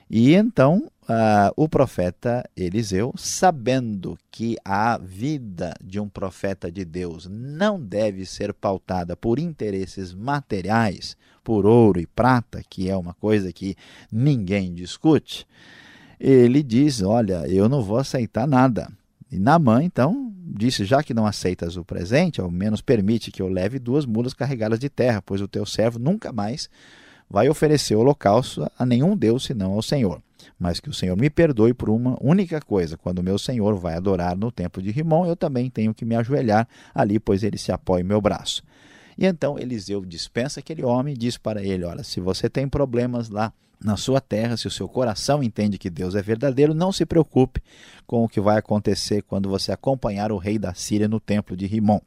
E 0.08 0.36
então 0.36 0.92
uh, 1.08 1.54
o 1.56 1.68
profeta 1.68 2.48
Eliseu, 2.56 3.14
sabendo 3.18 4.18
que 4.30 4.58
a 4.64 4.98
vida 4.98 5.74
de 5.84 6.00
um 6.00 6.08
profeta 6.08 6.72
de 6.72 6.84
Deus 6.84 7.28
não 7.30 7.80
deve 7.80 8.26
ser 8.26 8.54
pautada 8.54 9.16
por 9.16 9.40
interesses 9.40 10.14
materiais, 10.14 11.18
por 11.44 11.66
ouro 11.66 12.00
e 12.00 12.06
prata, 12.06 12.62
que 12.70 12.90
é 12.90 12.96
uma 12.96 13.14
coisa 13.14 13.54
que 13.54 13.76
ninguém 14.12 14.74
discute, 14.74 15.48
ele 16.20 16.62
diz: 16.62 17.02
Olha, 17.02 17.48
eu 17.48 17.70
não 17.70 17.82
vou 17.82 17.98
aceitar 17.98 18.48
nada. 18.48 18.92
E 19.32 19.40
Naamã, 19.40 19.84
então, 19.84 20.34
disse: 20.36 20.84
Já 20.84 21.04
que 21.04 21.14
não 21.14 21.26
aceitas 21.26 21.78
o 21.78 21.86
presente, 21.86 22.42
ao 22.42 22.52
menos 22.52 22.82
permite 22.82 23.32
que 23.32 23.42
eu 23.42 23.48
leve 23.48 23.80
duas 23.80 24.06
mulas 24.06 24.34
carregadas 24.34 24.80
de 24.80 24.90
terra, 24.90 25.22
pois 25.22 25.42
o 25.42 25.48
teu 25.48 25.66
servo 25.66 26.00
nunca 26.00 26.32
mais 26.34 26.70
vai 27.30 27.50
oferecer 27.50 27.96
holocausto 27.96 28.70
a 28.78 28.86
nenhum 28.86 29.16
Deus 29.16 29.44
senão 29.44 29.74
ao 29.74 29.82
Senhor. 29.82 30.22
Mas 30.60 30.80
que 30.80 30.90
o 30.90 30.94
Senhor 30.94 31.18
me 31.18 31.30
perdoe 31.30 31.74
por 31.74 31.90
uma 31.90 32.18
única 32.22 32.60
coisa: 32.62 32.98
quando 32.98 33.24
meu 33.24 33.38
Senhor 33.38 33.76
vai 33.76 33.96
adorar 33.96 34.36
no 34.36 34.52
templo 34.52 34.82
de 34.82 34.92
Rimon, 34.92 35.26
eu 35.26 35.36
também 35.36 35.70
tenho 35.70 35.94
que 35.94 36.06
me 36.06 36.16
ajoelhar 36.16 36.68
ali, 36.94 37.20
pois 37.20 37.44
ele 37.44 37.58
se 37.58 37.72
apoia 37.72 38.02
em 38.02 38.06
meu 38.06 38.22
braço. 38.22 38.64
E 39.18 39.26
então 39.26 39.58
Eliseu 39.58 40.06
dispensa 40.06 40.60
aquele 40.60 40.84
homem 40.84 41.14
e 41.14 41.18
diz 41.18 41.38
para 41.38 41.64
ele: 41.64 41.84
Olha, 41.84 42.04
se 42.04 42.20
você 42.20 42.50
tem 42.50 42.68
problemas 42.68 43.30
lá 43.30 43.52
na 43.84 43.96
sua 43.96 44.20
terra, 44.20 44.58
se 44.58 44.68
o 44.68 44.72
seu 44.72 44.88
coração 44.88 45.44
entende 45.44 45.78
que 45.78 45.90
Deus 45.90 46.16
é 46.16 46.22
verdadeiro, 46.22 46.74
não 46.74 46.92
se 46.92 47.06
preocupe 47.06 47.62
com 48.06 48.24
o 48.24 48.30
que 48.30 48.42
vai 48.42 48.58
acontecer 48.58 49.22
quando 49.24 49.50
você 49.50 49.72
acompanhar 49.72 50.32
o 50.32 50.38
rei 50.38 50.58
da 50.58 50.74
Síria 50.74 51.08
no 51.08 51.20
templo 51.20 51.56
de 51.56 51.66
Rimon. 51.66 52.00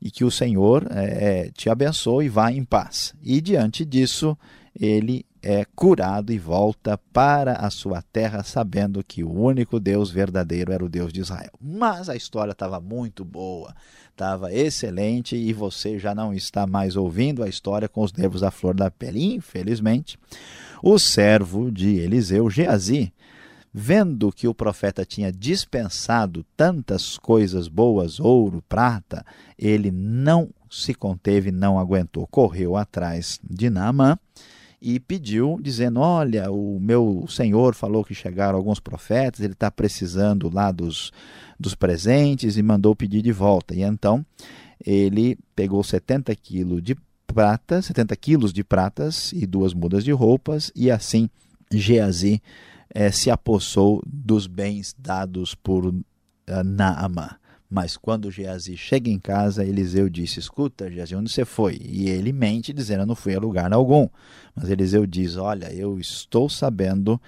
E 0.00 0.10
que 0.10 0.24
o 0.24 0.30
Senhor 0.30 0.86
é, 0.90 1.50
te 1.54 1.70
abençoe 1.70 2.26
e 2.26 2.28
vá 2.28 2.52
em 2.52 2.64
paz. 2.64 3.14
E 3.22 3.40
diante 3.40 3.84
disso, 3.84 4.36
ele 4.78 5.24
é 5.46 5.66
curado 5.76 6.32
e 6.32 6.38
volta 6.38 6.96
para 7.12 7.52
a 7.52 7.68
sua 7.68 8.00
terra, 8.00 8.42
sabendo 8.42 9.04
que 9.04 9.22
o 9.22 9.30
único 9.30 9.78
Deus 9.78 10.10
verdadeiro 10.10 10.72
era 10.72 10.82
o 10.82 10.88
Deus 10.88 11.12
de 11.12 11.20
Israel. 11.20 11.50
Mas 11.60 12.08
a 12.08 12.16
história 12.16 12.52
estava 12.52 12.80
muito 12.80 13.26
boa, 13.26 13.74
estava 14.10 14.50
excelente 14.54 15.36
e 15.36 15.52
você 15.52 15.98
já 15.98 16.14
não 16.14 16.32
está 16.32 16.66
mais 16.66 16.96
ouvindo 16.96 17.42
a 17.42 17.48
história 17.48 17.90
com 17.90 18.02
os 18.02 18.14
nervos 18.14 18.42
à 18.42 18.50
flor 18.50 18.74
da 18.74 18.90
pele. 18.90 19.34
Infelizmente, 19.34 20.18
o 20.82 20.98
servo 20.98 21.70
de 21.70 21.98
Eliseu, 21.98 22.48
Geazi, 22.48 23.12
vendo 23.70 24.32
que 24.32 24.48
o 24.48 24.54
profeta 24.54 25.04
tinha 25.04 25.30
dispensado 25.30 26.42
tantas 26.56 27.18
coisas 27.18 27.68
boas, 27.68 28.18
ouro, 28.18 28.64
prata, 28.66 29.26
ele 29.58 29.90
não 29.90 30.48
se 30.70 30.94
conteve, 30.94 31.52
não 31.52 31.78
aguentou, 31.78 32.26
correu 32.28 32.78
atrás 32.78 33.38
de 33.44 33.68
Naamã 33.68 34.18
e 34.84 35.00
pediu, 35.00 35.58
dizendo: 35.62 35.98
Olha, 36.00 36.50
o 36.50 36.78
meu 36.78 37.24
senhor 37.26 37.74
falou 37.74 38.04
que 38.04 38.14
chegaram 38.14 38.58
alguns 38.58 38.78
profetas, 38.78 39.40
ele 39.40 39.54
está 39.54 39.70
precisando 39.70 40.50
lá 40.52 40.70
dos, 40.70 41.10
dos 41.58 41.74
presentes 41.74 42.58
e 42.58 42.62
mandou 42.62 42.94
pedir 42.94 43.22
de 43.22 43.32
volta. 43.32 43.74
E 43.74 43.80
então 43.80 44.24
ele 44.84 45.38
pegou 45.56 45.82
70 45.82 46.36
quilos 46.36 46.82
de 46.82 46.94
prata, 47.26 47.80
70 47.80 48.14
quilos 48.16 48.52
de 48.52 48.62
pratas 48.62 49.32
e 49.32 49.46
duas 49.46 49.72
mudas 49.72 50.04
de 50.04 50.12
roupas, 50.12 50.70
e 50.76 50.90
assim 50.90 51.30
Geazi 51.72 52.42
eh, 52.90 53.10
se 53.10 53.30
apossou 53.30 54.02
dos 54.06 54.46
bens 54.46 54.94
dados 54.98 55.54
por 55.54 55.86
uh, 55.86 56.04
Naamã. 56.62 57.30
Mas 57.74 57.96
quando 57.96 58.30
Geazi 58.30 58.76
chega 58.76 59.10
em 59.10 59.18
casa, 59.18 59.64
Eliseu 59.64 60.08
disse: 60.08 60.38
Escuta, 60.38 60.88
Geazi, 60.88 61.16
onde 61.16 61.28
você 61.28 61.44
foi? 61.44 61.76
E 61.82 62.08
ele 62.08 62.32
mente, 62.32 62.72
dizendo: 62.72 63.00
Eu 63.00 63.06
não 63.06 63.16
fui 63.16 63.34
a 63.34 63.40
lugar 63.40 63.72
algum. 63.72 64.08
Mas 64.54 64.70
Eliseu 64.70 65.04
diz: 65.04 65.36
Olha, 65.36 65.74
eu 65.74 65.98
estou 65.98 66.48
sabendo, 66.48 67.20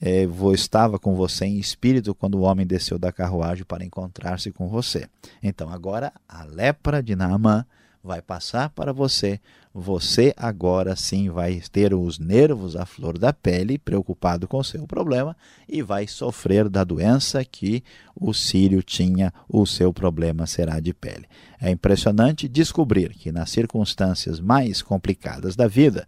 eh, 0.00 0.26
vou, 0.26 0.54
estava 0.54 0.98
com 0.98 1.14
você 1.14 1.44
em 1.44 1.58
espírito 1.58 2.14
quando 2.14 2.36
o 2.36 2.40
homem 2.40 2.66
desceu 2.66 2.98
da 2.98 3.12
carruagem 3.12 3.66
para 3.66 3.84
encontrar-se 3.84 4.50
com 4.50 4.66
você. 4.66 5.06
Então 5.42 5.68
agora 5.68 6.10
a 6.26 6.42
lepra 6.42 7.02
de 7.02 7.14
Naamã 7.14 7.66
vai 8.02 8.20
passar 8.20 8.70
para 8.70 8.92
você. 8.92 9.40
Você 9.72 10.34
agora 10.36 10.94
sim 10.96 11.30
vai 11.30 11.62
ter 11.70 11.94
os 11.94 12.18
nervos 12.18 12.76
à 12.76 12.84
flor 12.84 13.16
da 13.16 13.32
pele, 13.32 13.78
preocupado 13.78 14.46
com 14.46 14.58
o 14.58 14.64
seu 14.64 14.86
problema, 14.86 15.36
e 15.68 15.80
vai 15.80 16.06
sofrer 16.06 16.68
da 16.68 16.84
doença 16.84 17.44
que 17.44 17.82
o 18.14 18.34
sírio 18.34 18.82
tinha, 18.82 19.32
o 19.48 19.64
seu 19.64 19.92
problema 19.92 20.46
será 20.46 20.80
de 20.80 20.92
pele. 20.92 21.26
É 21.60 21.70
impressionante 21.70 22.48
descobrir 22.48 23.10
que 23.10 23.32
nas 23.32 23.50
circunstâncias 23.50 24.40
mais 24.40 24.82
complicadas 24.82 25.56
da 25.56 25.66
vida, 25.66 26.06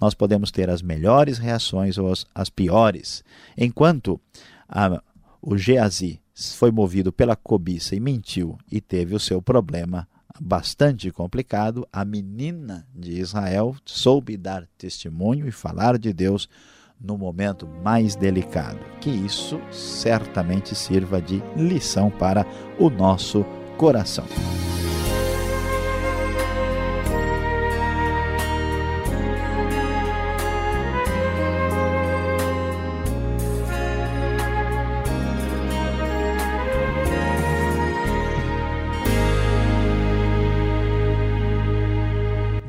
nós 0.00 0.14
podemos 0.14 0.50
ter 0.50 0.70
as 0.70 0.80
melhores 0.80 1.38
reações 1.38 1.98
ou 1.98 2.10
as, 2.10 2.24
as 2.34 2.48
piores. 2.48 3.22
Enquanto 3.58 4.18
a, 4.68 5.02
o 5.42 5.56
Geazi 5.58 6.20
foi 6.56 6.70
movido 6.70 7.12
pela 7.12 7.36
cobiça 7.36 7.94
e 7.94 8.00
mentiu 8.00 8.56
e 8.70 8.80
teve 8.80 9.14
o 9.14 9.20
seu 9.20 9.42
problema 9.42 10.08
bastante 10.40 11.10
complicado, 11.10 11.86
a 11.92 12.04
menina 12.04 12.86
de 12.94 13.12
Israel 13.12 13.74
soube 13.84 14.36
dar 14.36 14.66
testemunho 14.78 15.46
e 15.46 15.52
falar 15.52 15.98
de 15.98 16.12
Deus 16.12 16.48
no 17.00 17.18
momento 17.18 17.66
mais 17.82 18.14
delicado. 18.14 18.78
Que 19.00 19.10
isso 19.10 19.60
certamente 19.70 20.74
sirva 20.74 21.20
de 21.20 21.42
lição 21.56 22.10
para 22.10 22.46
o 22.78 22.88
nosso 22.88 23.44
coração. 23.76 24.26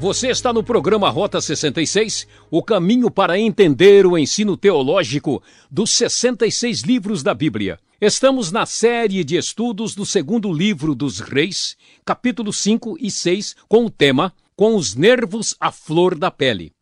Você 0.03 0.27
está 0.27 0.51
no 0.51 0.62
programa 0.62 1.10
Rota 1.10 1.39
66, 1.39 2.27
o 2.51 2.62
caminho 2.62 3.10
para 3.10 3.39
entender 3.39 4.05
o 4.05 4.17
ensino 4.17 4.57
teológico 4.57 5.41
dos 5.72 5.91
66 5.91 6.81
livros 6.81 7.24
da 7.24 7.33
Bíblia. 7.33 7.79
Estamos 8.01 8.51
na 8.51 8.65
série 8.65 9.24
de 9.24 9.38
estudos 9.38 9.95
do 9.95 10.05
segundo 10.05 10.51
livro 10.51 10.93
dos 10.93 11.22
Reis, 11.22 11.77
capítulos 12.03 12.57
5 12.57 12.98
e 13.00 13.10
6, 13.10 13.55
com 13.69 13.86
o 13.86 13.89
tema 13.89 14.33
Com 14.57 14.75
os 14.75 14.93
nervos 14.93 15.55
à 15.57 15.72
flor 15.72 16.17
da 16.17 16.29
pele. 16.29 16.74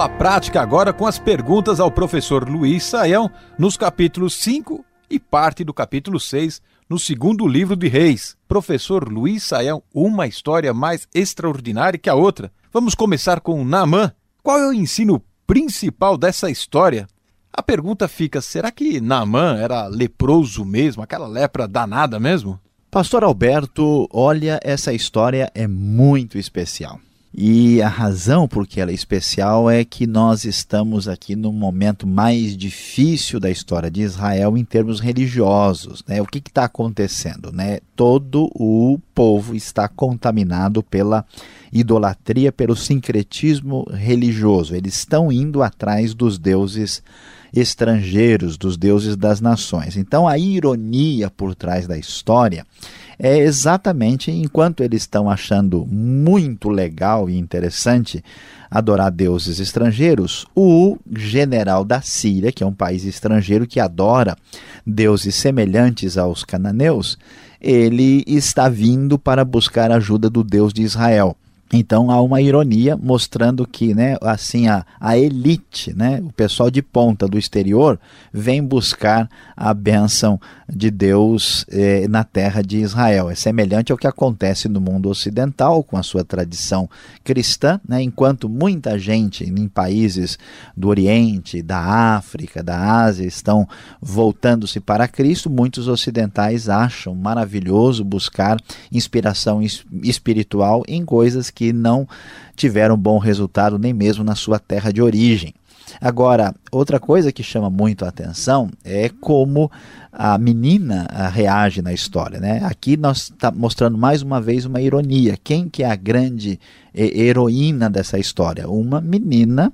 Aula 0.00 0.08
prática 0.16 0.62
agora 0.62 0.94
com 0.94 1.06
as 1.06 1.18
perguntas 1.18 1.78
ao 1.78 1.90
professor 1.90 2.48
Luiz 2.48 2.84
Saião 2.84 3.30
nos 3.58 3.76
capítulos 3.76 4.32
5 4.32 4.82
e 5.10 5.20
parte 5.20 5.62
do 5.62 5.74
capítulo 5.74 6.18
6 6.18 6.62
no 6.88 6.98
segundo 6.98 7.46
livro 7.46 7.76
de 7.76 7.86
Reis. 7.86 8.34
Professor 8.48 9.06
Luiz 9.06 9.42
Saião, 9.42 9.82
uma 9.92 10.26
história 10.26 10.72
mais 10.72 11.06
extraordinária 11.14 11.98
que 11.98 12.08
a 12.08 12.14
outra. 12.14 12.50
Vamos 12.72 12.94
começar 12.94 13.40
com 13.40 13.62
Naamã. 13.62 14.10
Qual 14.42 14.58
é 14.58 14.66
o 14.66 14.72
ensino 14.72 15.22
principal 15.46 16.16
dessa 16.16 16.50
história? 16.50 17.06
A 17.52 17.62
pergunta 17.62 18.08
fica: 18.08 18.40
será 18.40 18.70
que 18.70 19.02
Naamã 19.02 19.58
era 19.58 19.86
leproso 19.86 20.64
mesmo, 20.64 21.02
aquela 21.02 21.28
lepra 21.28 21.68
danada 21.68 22.18
mesmo? 22.18 22.58
Pastor 22.90 23.22
Alberto, 23.22 24.08
olha, 24.10 24.58
essa 24.64 24.94
história 24.94 25.52
é 25.54 25.68
muito 25.68 26.38
especial. 26.38 26.98
E 27.32 27.80
a 27.80 27.88
razão 27.88 28.48
por 28.48 28.66
que 28.66 28.80
ela 28.80 28.90
é 28.90 28.94
especial 28.94 29.70
é 29.70 29.84
que 29.84 30.04
nós 30.04 30.44
estamos 30.44 31.06
aqui 31.06 31.36
no 31.36 31.52
momento 31.52 32.04
mais 32.04 32.56
difícil 32.56 33.38
da 33.38 33.48
história 33.48 33.88
de 33.88 34.02
Israel 34.02 34.58
em 34.58 34.64
termos 34.64 34.98
religiosos. 34.98 36.02
Né? 36.08 36.20
O 36.20 36.26
que 36.26 36.38
está 36.38 36.64
acontecendo? 36.64 37.52
Né? 37.52 37.78
Todo 37.94 38.50
o 38.52 38.98
povo 39.14 39.54
está 39.54 39.86
contaminado 39.86 40.82
pela 40.82 41.24
idolatria, 41.72 42.50
pelo 42.50 42.74
sincretismo 42.74 43.86
religioso. 43.92 44.74
Eles 44.74 44.96
estão 44.96 45.30
indo 45.30 45.62
atrás 45.62 46.14
dos 46.14 46.36
deuses 46.36 47.00
estrangeiros, 47.54 48.56
dos 48.56 48.76
deuses 48.76 49.16
das 49.16 49.40
nações. 49.40 49.96
Então 49.96 50.26
a 50.26 50.36
ironia 50.36 51.30
por 51.30 51.54
trás 51.54 51.86
da 51.86 51.96
história 51.96 52.66
é 53.22 53.36
exatamente 53.38 54.30
enquanto 54.30 54.82
eles 54.82 55.02
estão 55.02 55.28
achando 55.28 55.86
muito 55.86 56.70
legal 56.70 57.28
e 57.28 57.38
interessante 57.38 58.24
adorar 58.70 59.10
deuses 59.10 59.60
estrangeiros, 59.60 60.46
o 60.56 60.96
general 61.14 61.84
da 61.84 62.00
Síria, 62.00 62.50
que 62.50 62.64
é 62.64 62.66
um 62.66 62.72
país 62.72 63.04
estrangeiro 63.04 63.66
que 63.66 63.78
adora 63.78 64.36
deuses 64.86 65.34
semelhantes 65.34 66.16
aos 66.16 66.44
cananeus, 66.44 67.18
ele 67.60 68.24
está 68.26 68.70
vindo 68.70 69.18
para 69.18 69.44
buscar 69.44 69.92
ajuda 69.92 70.30
do 70.30 70.42
Deus 70.42 70.72
de 70.72 70.80
Israel. 70.82 71.36
Então 71.72 72.10
há 72.10 72.20
uma 72.20 72.40
ironia 72.40 72.96
mostrando 72.96 73.64
que, 73.64 73.94
né, 73.94 74.16
assim 74.20 74.66
a, 74.66 74.84
a 74.98 75.16
elite, 75.16 75.94
né, 75.96 76.20
o 76.20 76.32
pessoal 76.32 76.68
de 76.68 76.82
ponta 76.82 77.28
do 77.28 77.38
exterior 77.38 77.98
vem 78.32 78.62
buscar 78.62 79.28
a 79.56 79.72
bênção 79.72 80.40
de 80.68 80.90
Deus 80.90 81.64
eh, 81.70 82.08
na 82.08 82.24
terra 82.24 82.60
de 82.60 82.78
Israel. 82.78 83.30
É 83.30 83.36
semelhante 83.36 83.92
ao 83.92 83.98
que 83.98 84.06
acontece 84.06 84.68
no 84.68 84.80
mundo 84.80 85.08
ocidental 85.08 85.84
com 85.84 85.96
a 85.96 86.02
sua 86.02 86.24
tradição 86.24 86.90
cristã, 87.22 87.80
né, 87.88 88.02
enquanto 88.02 88.48
muita 88.48 88.98
gente 88.98 89.44
em 89.44 89.68
países 89.68 90.38
do 90.76 90.88
Oriente, 90.88 91.62
da 91.62 91.78
África, 92.16 92.64
da 92.64 93.02
Ásia 93.02 93.24
estão 93.24 93.68
voltando-se 94.00 94.80
para 94.80 95.06
Cristo, 95.06 95.48
muitos 95.48 95.86
ocidentais 95.86 96.68
acham 96.68 97.14
maravilhoso 97.14 98.04
buscar 98.04 98.58
inspiração 98.90 99.60
espiritual 100.02 100.82
em 100.88 101.04
coisas 101.04 101.48
que 101.48 101.59
que 101.60 101.74
não 101.74 102.08
tiveram 102.56 102.96
bom 102.96 103.18
resultado 103.18 103.78
nem 103.78 103.92
mesmo 103.92 104.24
na 104.24 104.34
sua 104.34 104.58
terra 104.58 104.90
de 104.90 105.02
origem. 105.02 105.52
Agora, 106.00 106.54
outra 106.72 106.98
coisa 106.98 107.30
que 107.30 107.42
chama 107.42 107.68
muito 107.68 108.02
a 108.02 108.08
atenção 108.08 108.70
é 108.82 109.10
como 109.20 109.70
a 110.10 110.38
menina 110.38 111.06
ah, 111.10 111.28
reage 111.28 111.82
na 111.82 111.92
história. 111.92 112.40
Né? 112.40 112.62
Aqui 112.64 112.96
nós 112.96 113.24
estamos 113.24 113.38
tá 113.38 113.50
mostrando 113.50 113.98
mais 113.98 114.22
uma 114.22 114.40
vez 114.40 114.64
uma 114.64 114.80
ironia. 114.80 115.36
Quem 115.44 115.68
que 115.68 115.82
é 115.82 115.90
a 115.90 115.96
grande 115.96 116.58
heroína 116.94 117.90
dessa 117.90 118.18
história? 118.18 118.66
Uma 118.66 118.98
menina 118.98 119.70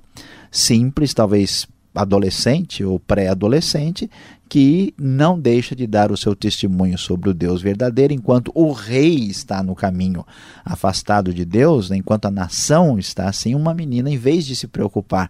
simples, 0.51 1.13
talvez 1.13 1.65
adolescente 1.97 2.83
ou 2.83 2.99
pré-adolescente, 2.99 4.09
que 4.47 4.93
não 4.97 5.39
deixa 5.39 5.75
de 5.75 5.85
dar 5.85 6.11
o 6.11 6.17
seu 6.17 6.35
testemunho 6.35 6.97
sobre 6.97 7.29
o 7.29 7.33
Deus 7.33 7.61
verdadeiro, 7.61 8.13
enquanto 8.13 8.51
o 8.55 8.71
rei 8.71 9.15
está 9.15 9.61
no 9.61 9.75
caminho 9.75 10.25
afastado 10.63 11.33
de 11.33 11.43
Deus, 11.43 11.89
né? 11.89 11.97
enquanto 11.97 12.25
a 12.25 12.31
nação 12.31 12.97
está 12.97 13.27
assim, 13.27 13.53
uma 13.55 13.73
menina, 13.73 14.09
em 14.09 14.17
vez 14.17 14.45
de 14.45 14.55
se 14.55 14.67
preocupar 14.67 15.29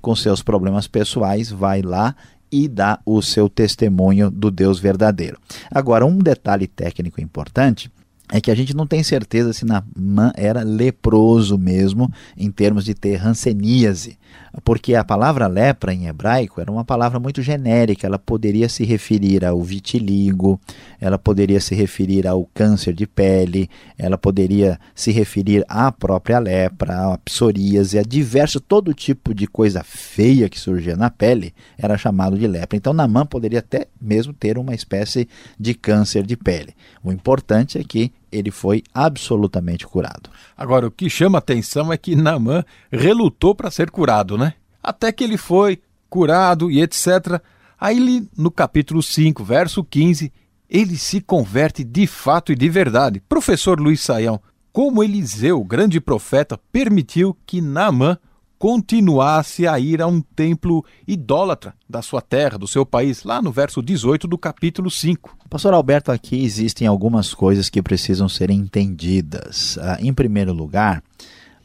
com 0.00 0.14
seus 0.14 0.42
problemas 0.42 0.86
pessoais, 0.86 1.50
vai 1.50 1.80
lá 1.80 2.14
e 2.50 2.68
dá 2.68 2.98
o 3.04 3.22
seu 3.22 3.48
testemunho 3.48 4.30
do 4.30 4.50
Deus 4.50 4.78
verdadeiro. 4.78 5.38
Agora, 5.70 6.04
um 6.04 6.18
detalhe 6.18 6.66
técnico 6.66 7.20
importante 7.20 7.90
é 8.30 8.40
que 8.40 8.50
a 8.50 8.54
gente 8.54 8.76
não 8.76 8.86
tem 8.86 9.02
certeza 9.02 9.52
se 9.52 9.64
Naamã 9.64 10.32
era 10.36 10.62
leproso 10.62 11.56
mesmo, 11.56 12.10
em 12.36 12.50
termos 12.50 12.84
de 12.84 12.94
ter 12.94 13.16
ranceníase 13.16 14.17
porque 14.64 14.94
a 14.94 15.04
palavra 15.04 15.46
lepra 15.46 15.92
em 15.92 16.06
hebraico 16.06 16.60
era 16.60 16.70
uma 16.70 16.84
palavra 16.84 17.20
muito 17.20 17.42
genérica, 17.42 18.06
ela 18.06 18.18
poderia 18.18 18.68
se 18.68 18.84
referir 18.84 19.44
ao 19.44 19.60
vitiligo, 19.62 20.60
ela 21.00 21.18
poderia 21.18 21.60
se 21.60 21.74
referir 21.74 22.26
ao 22.26 22.44
câncer 22.54 22.94
de 22.94 23.06
pele, 23.06 23.68
ela 23.96 24.18
poderia 24.18 24.78
se 24.94 25.10
referir 25.10 25.64
à 25.68 25.92
própria 25.92 26.38
lepra, 26.38 27.14
à 27.14 27.18
psoríase, 27.18 27.98
a 27.98 28.02
diverso, 28.02 28.60
todo 28.60 28.94
tipo 28.94 29.34
de 29.34 29.46
coisa 29.46 29.82
feia 29.84 30.48
que 30.48 30.58
surgia 30.58 30.96
na 30.96 31.10
pele 31.10 31.54
era 31.76 31.96
chamado 31.96 32.38
de 32.38 32.46
lepra. 32.46 32.76
Então 32.76 32.92
Namã 32.92 33.24
poderia 33.26 33.60
até 33.60 33.86
mesmo 34.00 34.32
ter 34.32 34.58
uma 34.58 34.74
espécie 34.74 35.28
de 35.58 35.74
câncer 35.74 36.24
de 36.24 36.36
pele. 36.36 36.74
O 37.02 37.12
importante 37.12 37.78
é 37.78 37.84
que 37.84 38.12
ele 38.30 38.50
foi 38.50 38.82
absolutamente 38.92 39.86
curado. 39.86 40.30
Agora, 40.56 40.86
o 40.86 40.90
que 40.90 41.08
chama 41.08 41.38
atenção 41.38 41.92
é 41.92 41.96
que 41.96 42.16
Namã 42.16 42.64
relutou 42.90 43.54
para 43.54 43.70
ser 43.70 43.90
curado, 43.90 44.36
né? 44.36 44.54
Até 44.82 45.12
que 45.12 45.24
ele 45.24 45.36
foi 45.36 45.80
curado 46.08 46.70
e 46.70 46.80
etc. 46.80 47.40
Aí, 47.80 48.28
no 48.36 48.50
capítulo 48.50 49.02
5, 49.02 49.44
verso 49.44 49.84
15, 49.84 50.32
ele 50.68 50.96
se 50.96 51.20
converte 51.20 51.84
de 51.84 52.06
fato 52.06 52.52
e 52.52 52.56
de 52.56 52.68
verdade. 52.68 53.22
Professor 53.28 53.80
Luiz 53.80 54.00
Saião, 54.00 54.40
como 54.72 55.02
Eliseu, 55.02 55.62
grande 55.64 56.00
profeta, 56.00 56.58
permitiu 56.70 57.36
que 57.46 57.60
Naamã 57.60 58.18
continuasse 58.58 59.66
a 59.66 59.78
ir 59.78 60.02
a 60.02 60.06
um 60.06 60.20
templo 60.20 60.84
idólatra 61.06 61.74
da 61.88 62.02
sua 62.02 62.20
terra, 62.20 62.58
do 62.58 62.66
seu 62.66 62.84
país, 62.84 63.22
lá 63.22 63.40
no 63.40 63.52
verso 63.52 63.80
18 63.80 64.26
do 64.26 64.36
capítulo 64.36 64.90
5. 64.90 65.36
Pastor 65.48 65.72
Alberto, 65.72 66.10
aqui 66.10 66.44
existem 66.44 66.86
algumas 66.86 67.32
coisas 67.32 67.70
que 67.70 67.80
precisam 67.80 68.28
ser 68.28 68.50
entendidas. 68.50 69.78
Ah, 69.80 69.98
em 70.00 70.12
primeiro 70.12 70.52
lugar, 70.52 71.02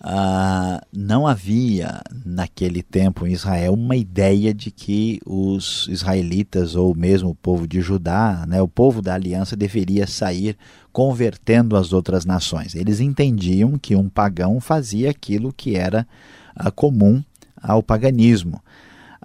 ah, 0.05 0.81
não 0.93 1.25
havia 1.25 2.01
naquele 2.25 2.83
tempo 2.83 3.25
em 3.25 3.31
Israel 3.31 3.73
uma 3.73 3.95
ideia 3.95 4.53
de 4.53 4.69
que 4.69 5.19
os 5.25 5.87
israelitas 5.89 6.75
ou 6.75 6.93
mesmo 6.93 7.29
o 7.29 7.35
povo 7.35 7.65
de 7.65 7.81
Judá, 7.81 8.45
né, 8.47 8.61
o 8.61 8.67
povo 8.67 9.01
da 9.01 9.15
aliança, 9.15 9.55
deveria 9.55 10.05
sair 10.05 10.57
convertendo 10.91 11.75
as 11.75 11.91
outras 11.91 12.23
nações. 12.25 12.75
Eles 12.75 12.99
entendiam 12.99 13.79
que 13.79 13.95
um 13.95 14.07
pagão 14.07 14.59
fazia 14.59 15.09
aquilo 15.09 15.51
que 15.51 15.75
era 15.75 16.05
comum 16.71 17.23
ao 17.61 17.81
paganismo. 17.81 18.61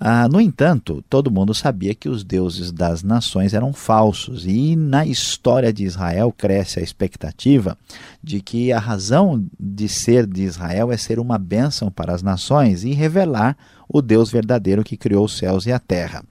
Ah, 0.01 0.29
no 0.29 0.41
entanto, 0.41 1.05
todo 1.11 1.31
mundo 1.31 1.53
sabia 1.53 1.93
que 1.93 2.09
os 2.09 2.23
deuses 2.23 2.71
das 2.71 3.03
nações 3.03 3.53
eram 3.53 3.73
falsos, 3.73 4.47
e 4.47 4.77
na 4.77 5.05
história 5.05 5.73
de 5.73 5.83
Israel 5.83 6.33
cresce 6.37 6.79
a 6.79 6.83
expectativa 6.83 7.77
de 8.23 8.41
que 8.41 8.71
a 8.71 8.79
razão 8.79 9.45
de 9.59 9.89
ser 9.89 10.25
de 10.25 10.43
Israel 10.43 10.93
é 10.93 10.97
ser 10.97 11.19
uma 11.19 11.37
bênção 11.37 11.91
para 11.91 12.15
as 12.15 12.23
nações 12.23 12.85
e 12.85 12.93
revelar 12.93 13.57
o 13.89 14.01
Deus 14.01 14.31
verdadeiro 14.31 14.85
que 14.85 14.97
criou 14.97 15.25
os 15.25 15.37
céus 15.37 15.67
e 15.67 15.73
a 15.73 15.81
terra. 15.81 16.23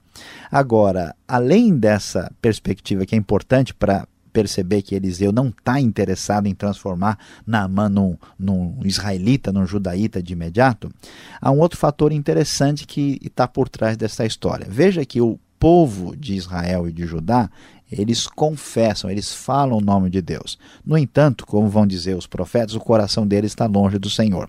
Agora, 0.50 1.14
além 1.26 1.76
dessa 1.76 2.32
perspectiva 2.40 3.04
que 3.04 3.14
é 3.14 3.18
importante 3.18 3.74
para 3.74 4.08
perceber 4.38 4.82
que 4.82 4.94
Eliseu 4.94 5.32
não 5.32 5.48
está 5.48 5.80
interessado 5.80 6.46
em 6.46 6.54
transformar 6.54 7.18
Naamã 7.44 7.88
num, 7.88 8.16
num 8.38 8.78
israelita, 8.84 9.50
num 9.50 9.66
judaíta 9.66 10.22
de 10.22 10.32
imediato, 10.32 10.92
há 11.40 11.50
um 11.50 11.58
outro 11.58 11.76
fator 11.76 12.12
interessante 12.12 12.86
que 12.86 13.18
está 13.20 13.48
por 13.48 13.68
trás 13.68 13.96
dessa 13.96 14.24
história. 14.24 14.64
Veja 14.70 15.04
que 15.04 15.20
o 15.20 15.40
povo 15.58 16.16
de 16.16 16.34
Israel 16.34 16.88
e 16.88 16.92
de 16.92 17.04
Judá, 17.04 17.50
eles 17.90 18.28
confessam, 18.28 19.10
eles 19.10 19.32
falam 19.32 19.78
o 19.78 19.80
nome 19.80 20.08
de 20.08 20.22
Deus. 20.22 20.56
No 20.86 20.96
entanto, 20.96 21.44
como 21.44 21.68
vão 21.68 21.84
dizer 21.84 22.16
os 22.16 22.28
profetas, 22.28 22.76
o 22.76 22.80
coração 22.80 23.26
deles 23.26 23.50
está 23.50 23.66
longe 23.66 23.98
do 23.98 24.08
Senhor. 24.08 24.48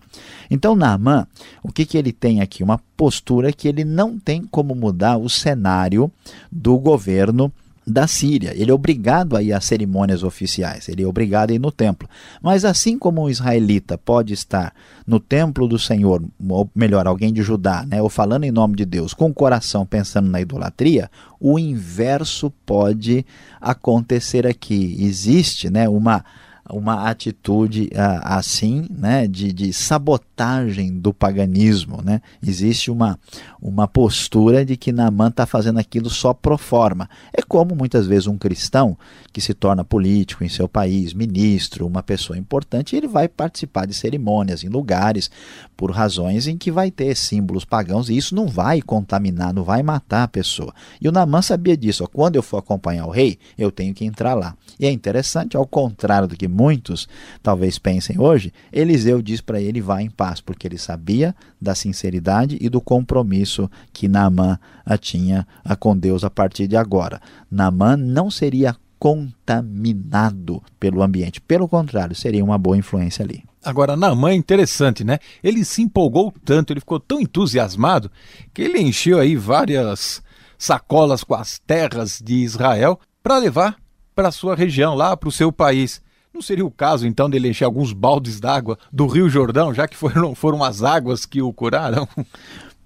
Então, 0.51 0.75
Naamã, 0.75 1.25
o 1.63 1.71
que, 1.71 1.83
que 1.83 1.97
ele 1.97 2.11
tem 2.11 2.41
aqui? 2.41 2.61
Uma 2.61 2.79
postura 2.95 3.51
que 3.51 3.67
ele 3.67 3.83
não 3.83 4.19
tem 4.19 4.43
como 4.43 4.75
mudar 4.75 5.17
o 5.17 5.27
cenário 5.27 6.11
do 6.51 6.77
governo 6.77 7.51
da 7.89 8.07
Síria. 8.07 8.53
Ele 8.55 8.71
é 8.71 8.73
obrigado 8.73 9.35
a 9.35 9.41
ir 9.41 9.51
às 9.51 9.65
cerimônias 9.65 10.23
oficiais, 10.23 10.87
ele 10.87 11.03
é 11.03 11.07
obrigado 11.07 11.51
a 11.51 11.53
ir 11.53 11.59
no 11.59 11.71
templo. 11.71 12.07
Mas 12.41 12.63
assim 12.63 12.97
como 12.97 13.23
um 13.23 13.29
israelita 13.29 13.97
pode 13.97 14.33
estar 14.33 14.73
no 15.05 15.19
templo 15.19 15.67
do 15.67 15.79
Senhor, 15.79 16.23
ou 16.47 16.69
melhor, 16.75 17.07
alguém 17.07 17.33
de 17.33 17.41
Judá, 17.41 17.85
né, 17.85 18.01
ou 18.01 18.09
falando 18.09 18.43
em 18.43 18.51
nome 18.51 18.75
de 18.75 18.85
Deus, 18.85 19.13
com 19.13 19.29
o 19.29 19.33
coração 19.33 19.85
pensando 19.85 20.29
na 20.29 20.39
idolatria, 20.39 21.09
o 21.39 21.57
inverso 21.57 22.51
pode 22.65 23.25
acontecer 23.59 24.45
aqui. 24.45 24.95
Existe 24.99 25.69
né, 25.69 25.89
uma 25.89 26.23
uma 26.71 27.09
atitude 27.09 27.89
uh, 27.93 28.21
assim, 28.21 28.87
né, 28.91 29.27
de, 29.27 29.51
de 29.51 29.73
sabotagem 30.39 30.97
do 30.97 31.13
paganismo, 31.13 32.01
né? 32.01 32.21
Existe 32.41 32.89
uma, 32.89 33.19
uma 33.61 33.87
postura 33.87 34.65
de 34.65 34.77
que 34.77 34.91
Naaman 34.91 35.27
está 35.27 35.45
fazendo 35.45 35.79
aquilo 35.79 36.09
só 36.09 36.33
pro 36.33 36.57
forma. 36.57 37.09
É 37.33 37.41
como 37.41 37.75
muitas 37.75 38.07
vezes 38.07 38.27
um 38.27 38.37
cristão 38.37 38.97
que 39.33 39.41
se 39.41 39.53
torna 39.53 39.83
político 39.83 40.43
em 40.43 40.49
seu 40.49 40.67
país, 40.67 41.13
ministro, 41.13 41.85
uma 41.85 42.01
pessoa 42.01 42.37
importante, 42.37 42.95
ele 42.95 43.07
vai 43.07 43.27
participar 43.27 43.85
de 43.85 43.93
cerimônias 43.93 44.63
em 44.63 44.69
lugares 44.69 45.29
por 45.75 45.91
razões 45.91 46.47
em 46.47 46.57
que 46.57 46.71
vai 46.71 46.89
ter 46.89 47.15
símbolos 47.15 47.65
pagãos 47.65 48.09
e 48.09 48.17
isso 48.17 48.33
não 48.33 48.47
vai 48.47 48.81
contaminar, 48.81 49.53
não 49.53 49.63
vai 49.63 49.83
matar 49.83 50.23
a 50.23 50.27
pessoa. 50.27 50.73
E 51.01 51.07
o 51.07 51.11
Naaman 51.11 51.41
sabia 51.41 51.75
disso. 51.75 52.03
Ó, 52.03 52.07
quando 52.07 52.37
eu 52.37 52.43
for 52.43 52.57
acompanhar 52.57 53.05
o 53.05 53.11
rei, 53.11 53.37
eu 53.57 53.71
tenho 53.71 53.93
que 53.93 54.05
entrar 54.05 54.33
lá. 54.33 54.55
E 54.79 54.85
é 54.85 54.91
interessante, 54.91 55.57
ao 55.57 55.67
contrário 55.67 56.27
do 56.27 56.37
que 56.37 56.47
muitos 56.47 57.07
talvez 57.43 57.77
pensem 57.77 58.19
hoje, 58.19 58.53
Eliseu 58.71 59.21
diz 59.21 59.41
para 59.41 59.59
ele: 59.59 59.81
vá 59.81 60.01
em 60.01 60.09
paz, 60.09 60.28
porque 60.39 60.67
ele 60.67 60.77
sabia 60.77 61.35
da 61.61 61.73
sinceridade 61.73 62.57
e 62.61 62.69
do 62.69 62.79
compromisso 62.81 63.69
que 63.93 64.07
Naamã 64.07 64.59
tinha 64.99 65.47
com 65.79 65.97
Deus 65.97 66.23
a 66.23 66.29
partir 66.29 66.67
de 66.67 66.75
agora. 66.77 67.21
Naamã 67.49 67.97
não 67.97 68.29
seria 68.29 68.75
contaminado 68.99 70.61
pelo 70.79 71.01
ambiente, 71.01 71.39
pelo 71.39 71.67
contrário, 71.67 72.15
seria 72.15 72.43
uma 72.43 72.57
boa 72.57 72.77
influência 72.77 73.23
ali. 73.23 73.43
Agora, 73.63 73.95
Naamã 73.95 74.31
é 74.31 74.35
interessante, 74.35 75.03
né? 75.03 75.19
Ele 75.43 75.63
se 75.63 75.81
empolgou 75.81 76.33
tanto, 76.43 76.71
ele 76.71 76.79
ficou 76.81 76.99
tão 76.99 77.19
entusiasmado, 77.19 78.11
que 78.53 78.61
ele 78.61 78.79
encheu 78.79 79.19
aí 79.19 79.35
várias 79.35 80.21
sacolas 80.57 81.23
com 81.23 81.35
as 81.35 81.59
terras 81.59 82.21
de 82.23 82.35
Israel 82.35 82.99
para 83.23 83.37
levar 83.37 83.77
para 84.13 84.27
a 84.27 84.31
sua 84.33 84.53
região, 84.55 84.95
lá 84.95 85.15
para 85.15 85.29
o 85.29 85.31
seu 85.31 85.51
país. 85.51 86.01
Não 86.39 86.43
seria 86.43 86.65
o 86.65 86.71
caso, 86.71 87.05
então, 87.05 87.29
dele 87.29 87.49
encher 87.49 87.65
alguns 87.65 87.91
baldes 87.91 88.39
d'água 88.39 88.79
do 88.93 89.07
Rio 89.07 89.27
Jordão, 89.27 89.73
já 89.73 89.89
que 89.89 89.97
foram, 89.97 90.33
foram 90.33 90.63
as 90.63 90.81
águas 90.81 91.25
que 91.25 91.41
o 91.41 91.51
curaram? 91.51 92.07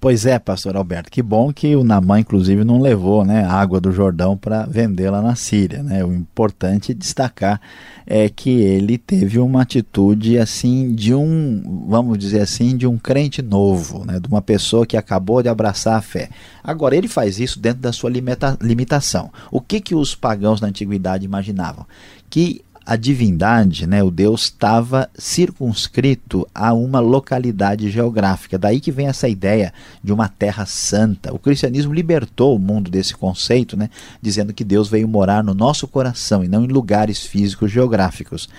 Pois 0.02 0.26
é, 0.26 0.39
pastor 0.39 0.76
Alberto, 0.76 1.12
que 1.12 1.22
bom 1.22 1.54
que 1.54 1.76
o 1.76 1.84
Namã, 1.84 2.20
inclusive, 2.20 2.63
não 2.63 2.82
levou 2.82 3.24
né, 3.24 3.46
a 3.46 3.54
água 3.54 3.80
do 3.80 3.92
Jordão 3.92 4.36
para 4.36 4.66
vendê-la 4.66 5.22
na 5.22 5.36
Síria. 5.36 5.84
Né? 5.84 6.04
O 6.04 6.12
importante 6.12 6.96
destacar 6.96 7.62
é 8.08 8.28
que 8.28 8.50
ele 8.50 8.98
teve 8.98 9.38
uma 9.38 9.62
atitude 9.62 10.39
assim 10.39 10.92
de 10.96 11.13
um, 11.13 11.86
vamos 11.88 12.18
dizer 12.18 12.42
assim, 12.42 12.76
de 12.76 12.88
um 12.88 12.98
crente 12.98 13.44
novo, 13.44 14.04
né? 14.04 14.20
de 14.20 14.28
uma 14.28 14.42
pessoa 14.42 14.84
que 14.84 14.98
acabou 14.98 15.44
de 15.44 15.48
abraçar 15.48 15.96
a 15.96 16.02
fé. 16.02 16.28
Agora, 16.63 16.96
ele 16.96 17.08
faz 17.08 17.39
isso 17.39 17.60
dentro 17.60 17.82
da 17.84 17.94
sua 17.94 18.10
limita 18.10 18.58
limitação. 18.60 19.32
O 19.52 19.62
que, 19.62 19.80
que 19.80 19.94
os 19.94 20.16
pagãos 20.16 20.60
na 20.60 20.70
antiguidade 20.70 21.24
imaginavam? 21.24 21.86
Que 22.32 22.63
a 22.86 22.96
divindade, 22.96 23.88
né, 23.88 24.04
o 24.04 24.12
Deus, 24.12 24.43
estava 24.43 25.10
circunscrito 25.17 26.48
a 26.54 26.74
uma 26.74 27.00
localidade 27.00 27.89
geográfica. 27.89 28.58
Daí 28.58 28.80
que 28.80 28.91
vem 28.91 29.08
essa 29.08 29.28
ideia 29.30 29.74
de 30.04 30.12
uma 30.12 30.28
terra 30.28 30.65
santa. 30.65 31.34
O 31.34 31.39
cristianismo 31.39 31.93
libertou 31.93 32.56
o 32.56 32.60
mundo 32.60 32.91
desse 32.91 33.15
conceito, 33.15 33.78
né, 33.78 33.89
dizendo 34.22 34.54
que 34.54 34.63
Deus 34.63 34.89
veio 34.89 35.08
morar 35.08 35.43
no 35.43 35.54
nosso 35.54 35.88
coração 35.88 36.43
e 36.43 36.48
não 36.48 36.65
em 36.65 36.67
lugares 36.67 37.24
físicos 37.24 37.72
geográficos. 37.72 38.50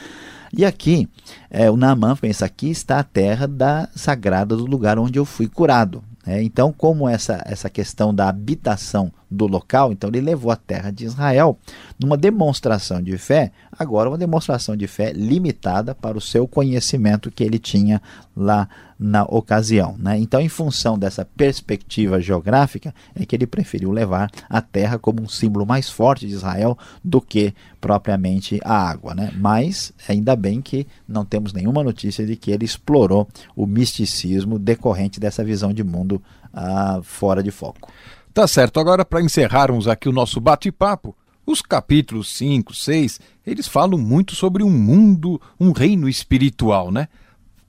E 0.56 0.64
aqui, 0.64 1.08
é, 1.50 1.70
o 1.70 1.76
Naamã 1.76 2.16
pensa: 2.16 2.46
aqui 2.46 2.70
está 2.70 3.00
a 3.00 3.04
terra 3.04 3.46
da 3.46 3.88
sagrada 3.94 4.56
do 4.56 4.64
lugar 4.64 4.98
onde 4.98 5.18
eu 5.18 5.24
fui 5.24 5.48
curado. 5.48 6.02
É, 6.26 6.42
então, 6.42 6.72
como 6.72 7.08
essa, 7.08 7.42
essa 7.44 7.68
questão 7.68 8.14
da 8.14 8.28
habitação 8.28 9.12
do 9.34 9.46
local, 9.46 9.92
então 9.92 10.08
ele 10.10 10.20
levou 10.20 10.50
a 10.50 10.56
terra 10.56 10.90
de 10.90 11.04
Israel 11.04 11.58
numa 11.98 12.16
demonstração 12.16 13.02
de 13.02 13.16
fé, 13.18 13.52
agora 13.72 14.08
uma 14.08 14.18
demonstração 14.18 14.76
de 14.76 14.86
fé 14.86 15.12
limitada 15.12 15.94
para 15.94 16.16
o 16.16 16.20
seu 16.20 16.46
conhecimento 16.46 17.30
que 17.30 17.44
ele 17.44 17.58
tinha 17.58 18.00
lá 18.36 18.68
na 18.98 19.24
ocasião. 19.24 19.96
Né? 19.98 20.18
Então, 20.18 20.40
em 20.40 20.48
função 20.48 20.98
dessa 20.98 21.24
perspectiva 21.24 22.20
geográfica, 22.20 22.94
é 23.14 23.26
que 23.26 23.34
ele 23.34 23.46
preferiu 23.46 23.90
levar 23.90 24.30
a 24.48 24.60
terra 24.60 24.98
como 24.98 25.22
um 25.22 25.28
símbolo 25.28 25.66
mais 25.66 25.90
forte 25.90 26.26
de 26.26 26.32
Israel 26.32 26.78
do 27.02 27.20
que 27.20 27.54
propriamente 27.80 28.60
a 28.64 28.74
água. 28.74 29.14
Né? 29.14 29.32
Mas, 29.36 29.92
ainda 30.08 30.36
bem 30.36 30.60
que 30.62 30.86
não 31.06 31.24
temos 31.24 31.52
nenhuma 31.52 31.82
notícia 31.82 32.24
de 32.24 32.36
que 32.36 32.50
ele 32.50 32.64
explorou 32.64 33.28
o 33.56 33.66
misticismo 33.66 34.58
decorrente 34.58 35.20
dessa 35.20 35.44
visão 35.44 35.72
de 35.72 35.82
mundo 35.82 36.22
ah, 36.52 37.00
fora 37.02 37.42
de 37.42 37.50
foco. 37.50 37.90
Tá 38.34 38.48
certo. 38.48 38.80
Agora, 38.80 39.04
para 39.04 39.22
encerrarmos 39.22 39.86
aqui 39.86 40.08
o 40.08 40.12
nosso 40.12 40.40
bate-papo, 40.40 41.16
os 41.46 41.62
capítulos 41.62 42.28
5, 42.36 42.74
6, 42.74 43.20
eles 43.46 43.68
falam 43.68 43.96
muito 43.96 44.34
sobre 44.34 44.64
um 44.64 44.70
mundo, 44.70 45.40
um 45.58 45.70
reino 45.70 46.08
espiritual, 46.08 46.90
né? 46.90 47.06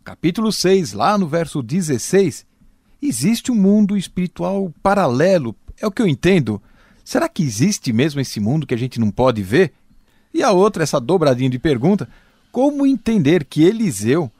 Capítulo 0.04 0.51
6, 0.51 0.93
lá 0.93 1.19
no 1.19 1.28
verso 1.28 1.62
16, 1.62 2.47
existe 2.99 3.51
um 3.51 3.56
mundo 3.56 3.95
espiritual 3.95 4.73
paralelo, 4.82 5.56
é 5.80 5.86
o 5.86 5.91
que 5.91 6.01
eu 6.01 6.08
entendo. 6.08 6.60
Será 7.04 7.30
que 7.30 7.43
existe 7.43 7.93
mesmo 7.93 8.19
esse 8.19 8.39
mundo 8.39 8.65
que 8.65 8.73
a 8.73 8.78
gente 8.78 8.99
não 8.99 9.12
pode 9.12 9.43
ver? 9.43 9.71
E 10.34 10.41
a 10.41 10.51
outra, 10.51 10.82
essa 10.82 10.99
dobradinha 10.99 11.49
de 11.49 11.60
pergunta, 11.60 12.10
como 12.51 12.88
entender 12.88 13.45
que 13.45 13.63
Eliseu 13.63 14.32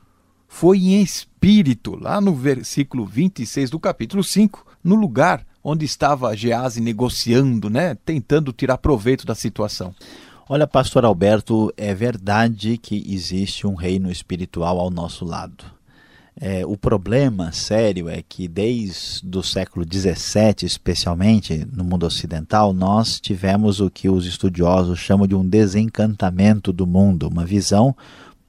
foi 0.48 0.80
em 0.80 1.04
espírito, 1.04 1.96
lá 1.96 2.20
no 2.20 2.34
versículo 2.34 3.06
26 3.06 3.70
do 3.70 3.80
capítulo 3.80 4.24
5, 4.24 4.66
no 4.84 4.96
lugar 4.96 5.46
onde 5.68 5.84
estava 5.84 6.36
Gease 6.36 6.80
negociando, 6.80 7.72
né, 7.72 7.98
tentando 8.06 8.54
tirar 8.54 8.78
proveito 8.78 9.26
da 9.26 9.34
situação. 9.34 9.96
Olha, 10.48 10.68
pastor 10.68 11.04
Alberto, 11.04 11.74
é 11.76 11.92
verdade 11.92 12.78
que 12.78 13.04
existe 13.12 13.66
um 13.66 13.74
reino 13.74 14.12
espiritual 14.12 14.80
ao 14.80 14.92
nosso 14.92 15.26
lado. 15.26 15.66
É, 16.40 16.64
o 16.66 16.78
problema 16.78 17.52
sério 17.52 18.08
é 18.10 18.22
que 18.22 18.48
desde 18.48 19.26
o 19.36 19.42
século 19.42 19.84
XVII, 19.92 20.64
especialmente 20.64 21.66
no 21.74 21.84
mundo 21.84 22.06
ocidental, 22.06 22.72
nós 22.72 23.20
tivemos 23.20 23.80
o 23.80 23.90
que 23.90 24.08
os 24.08 24.28
estudiosos 24.28 25.00
chamam 25.00 25.26
de 25.26 25.34
um 25.34 25.48
desencantamento 25.48 26.72
do 26.72 26.86
mundo, 26.86 27.28
uma 27.28 27.46
visão 27.46 27.96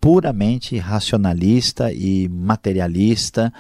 puramente 0.00 0.78
racionalista 0.78 1.92
e 1.92 2.28
materialista 2.28 3.52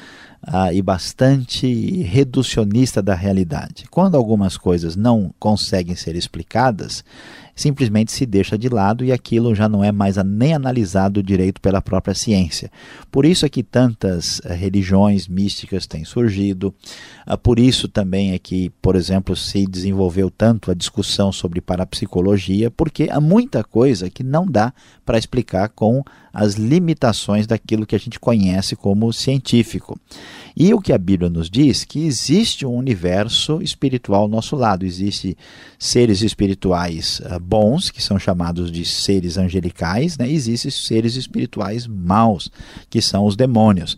uh, 0.46 0.72
e 0.72 0.80
bastante 0.80 2.02
reducionista 2.02 3.02
da 3.02 3.14
realidade. 3.14 3.86
Quando 3.90 4.16
algumas 4.16 4.56
coisas 4.56 4.96
não 4.96 5.34
conseguem 5.38 5.96
ser 5.96 6.14
explicadas, 6.14 7.04
simplesmente 7.56 8.12
se 8.12 8.26
deixa 8.26 8.58
de 8.58 8.68
lado 8.68 9.02
e 9.02 9.10
aquilo 9.10 9.54
já 9.54 9.66
não 9.66 9.82
é 9.82 9.90
mais 9.90 10.16
nem 10.18 10.52
analisado 10.52 11.22
direito 11.22 11.60
pela 11.60 11.80
própria 11.80 12.14
ciência. 12.14 12.70
Por 13.10 13.24
isso 13.24 13.46
é 13.46 13.48
que 13.48 13.62
tantas 13.62 14.38
uh, 14.40 14.48
religiões 14.50 15.26
místicas 15.26 15.86
têm 15.86 16.04
surgido, 16.04 16.72
uh, 17.26 17.38
por 17.38 17.58
isso 17.58 17.88
também 17.88 18.32
é 18.32 18.38
que, 18.38 18.70
por 18.82 18.94
exemplo, 18.94 19.34
se 19.34 19.66
desenvolveu 19.66 20.30
tanto 20.30 20.70
a 20.70 20.74
discussão 20.74 21.32
sobre 21.32 21.62
parapsicologia, 21.62 22.70
porque 22.70 23.08
há 23.10 23.20
muita 23.20 23.64
coisa 23.64 24.10
que 24.10 24.22
não 24.22 24.46
dá 24.46 24.72
para 25.04 25.18
explicar 25.18 25.70
com 25.70 26.04
as 26.36 26.54
limitações 26.54 27.46
daquilo 27.46 27.86
que 27.86 27.96
a 27.96 27.98
gente 27.98 28.20
conhece 28.20 28.76
como 28.76 29.10
científico. 29.10 29.98
E 30.54 30.74
o 30.74 30.80
que 30.80 30.92
a 30.92 30.98
Bíblia 30.98 31.30
nos 31.30 31.48
diz 31.48 31.82
que 31.82 32.04
existe 32.04 32.66
um 32.66 32.74
universo 32.74 33.62
espiritual 33.62 34.22
ao 34.22 34.28
nosso 34.28 34.54
lado, 34.54 34.84
existe 34.84 35.36
seres 35.78 36.20
espirituais 36.20 37.20
uh, 37.20 37.40
bons, 37.46 37.90
que 37.90 38.02
são 38.02 38.18
chamados 38.18 38.72
de 38.72 38.84
seres 38.84 39.38
angelicais, 39.38 40.18
né? 40.18 40.28
existem 40.28 40.70
seres 40.70 41.14
espirituais 41.14 41.86
maus, 41.86 42.50
que 42.90 43.00
são 43.00 43.24
os 43.24 43.36
demônios 43.36 43.96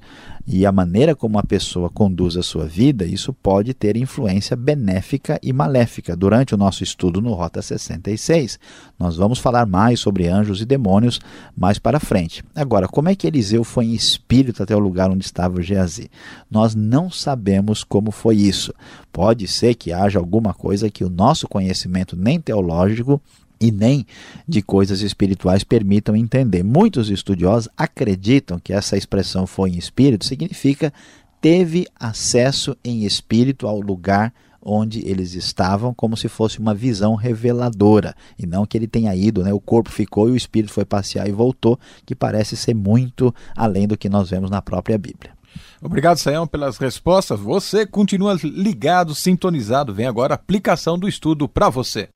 e 0.50 0.64
a 0.64 0.72
maneira 0.72 1.14
como 1.14 1.38
a 1.38 1.42
pessoa 1.42 1.90
conduz 1.90 2.34
a 2.34 2.42
sua 2.42 2.64
vida, 2.64 3.04
isso 3.04 3.34
pode 3.34 3.74
ter 3.74 3.98
influência 3.98 4.56
benéfica 4.56 5.38
e 5.42 5.52
maléfica. 5.52 6.16
Durante 6.16 6.54
o 6.54 6.56
nosso 6.56 6.82
estudo 6.82 7.20
no 7.20 7.34
Rota 7.34 7.60
66, 7.60 8.58
nós 8.98 9.18
vamos 9.18 9.38
falar 9.38 9.66
mais 9.66 10.00
sobre 10.00 10.26
anjos 10.26 10.62
e 10.62 10.64
demônios 10.64 11.20
mais 11.54 11.78
para 11.78 12.00
frente. 12.00 12.42
Agora, 12.54 12.88
como 12.88 13.10
é 13.10 13.14
que 13.14 13.26
Eliseu 13.26 13.62
foi 13.62 13.84
em 13.84 13.94
espírito 13.94 14.62
até 14.62 14.74
o 14.74 14.78
lugar 14.78 15.10
onde 15.10 15.26
estava 15.26 15.60
Geazi? 15.60 16.10
Nós 16.50 16.74
não 16.74 17.10
sabemos 17.10 17.84
como 17.84 18.10
foi 18.10 18.36
isso. 18.36 18.72
Pode 19.12 19.46
ser 19.46 19.74
que 19.74 19.92
haja 19.92 20.18
alguma 20.18 20.54
coisa 20.54 20.88
que 20.88 21.04
o 21.04 21.10
nosso 21.10 21.46
conhecimento 21.46 22.16
nem 22.16 22.40
teológico 22.40 23.20
e 23.60 23.70
nem 23.70 24.06
de 24.46 24.62
coisas 24.62 25.00
espirituais 25.00 25.64
permitam 25.64 26.14
entender. 26.16 26.62
Muitos 26.62 27.10
estudiosos 27.10 27.68
acreditam 27.76 28.58
que 28.58 28.72
essa 28.72 28.96
expressão 28.96 29.46
foi 29.46 29.70
em 29.70 29.78
espírito 29.78 30.24
significa 30.24 30.92
teve 31.40 31.86
acesso 31.98 32.76
em 32.84 33.04
espírito 33.04 33.66
ao 33.66 33.80
lugar 33.80 34.32
onde 34.60 35.08
eles 35.08 35.34
estavam, 35.34 35.94
como 35.94 36.16
se 36.16 36.28
fosse 36.28 36.58
uma 36.58 36.74
visão 36.74 37.14
reveladora, 37.14 38.14
e 38.38 38.44
não 38.44 38.66
que 38.66 38.76
ele 38.76 38.88
tenha 38.88 39.14
ido, 39.14 39.42
né? 39.42 39.52
o 39.52 39.60
corpo 39.60 39.90
ficou 39.90 40.28
e 40.28 40.32
o 40.32 40.36
espírito 40.36 40.72
foi 40.72 40.84
passear 40.84 41.28
e 41.28 41.32
voltou, 41.32 41.78
que 42.04 42.14
parece 42.14 42.56
ser 42.56 42.74
muito 42.74 43.34
além 43.56 43.86
do 43.86 43.96
que 43.96 44.08
nós 44.08 44.30
vemos 44.30 44.50
na 44.50 44.60
própria 44.60 44.98
Bíblia. 44.98 45.30
Obrigado, 45.80 46.18
Sayão, 46.18 46.46
pelas 46.46 46.76
respostas. 46.76 47.38
Você 47.38 47.86
continua 47.86 48.36
ligado, 48.42 49.14
sintonizado. 49.14 49.94
Vem 49.94 50.06
agora 50.06 50.34
a 50.34 50.36
aplicação 50.36 50.98
do 50.98 51.08
estudo 51.08 51.48
para 51.48 51.68
você. 51.68 52.08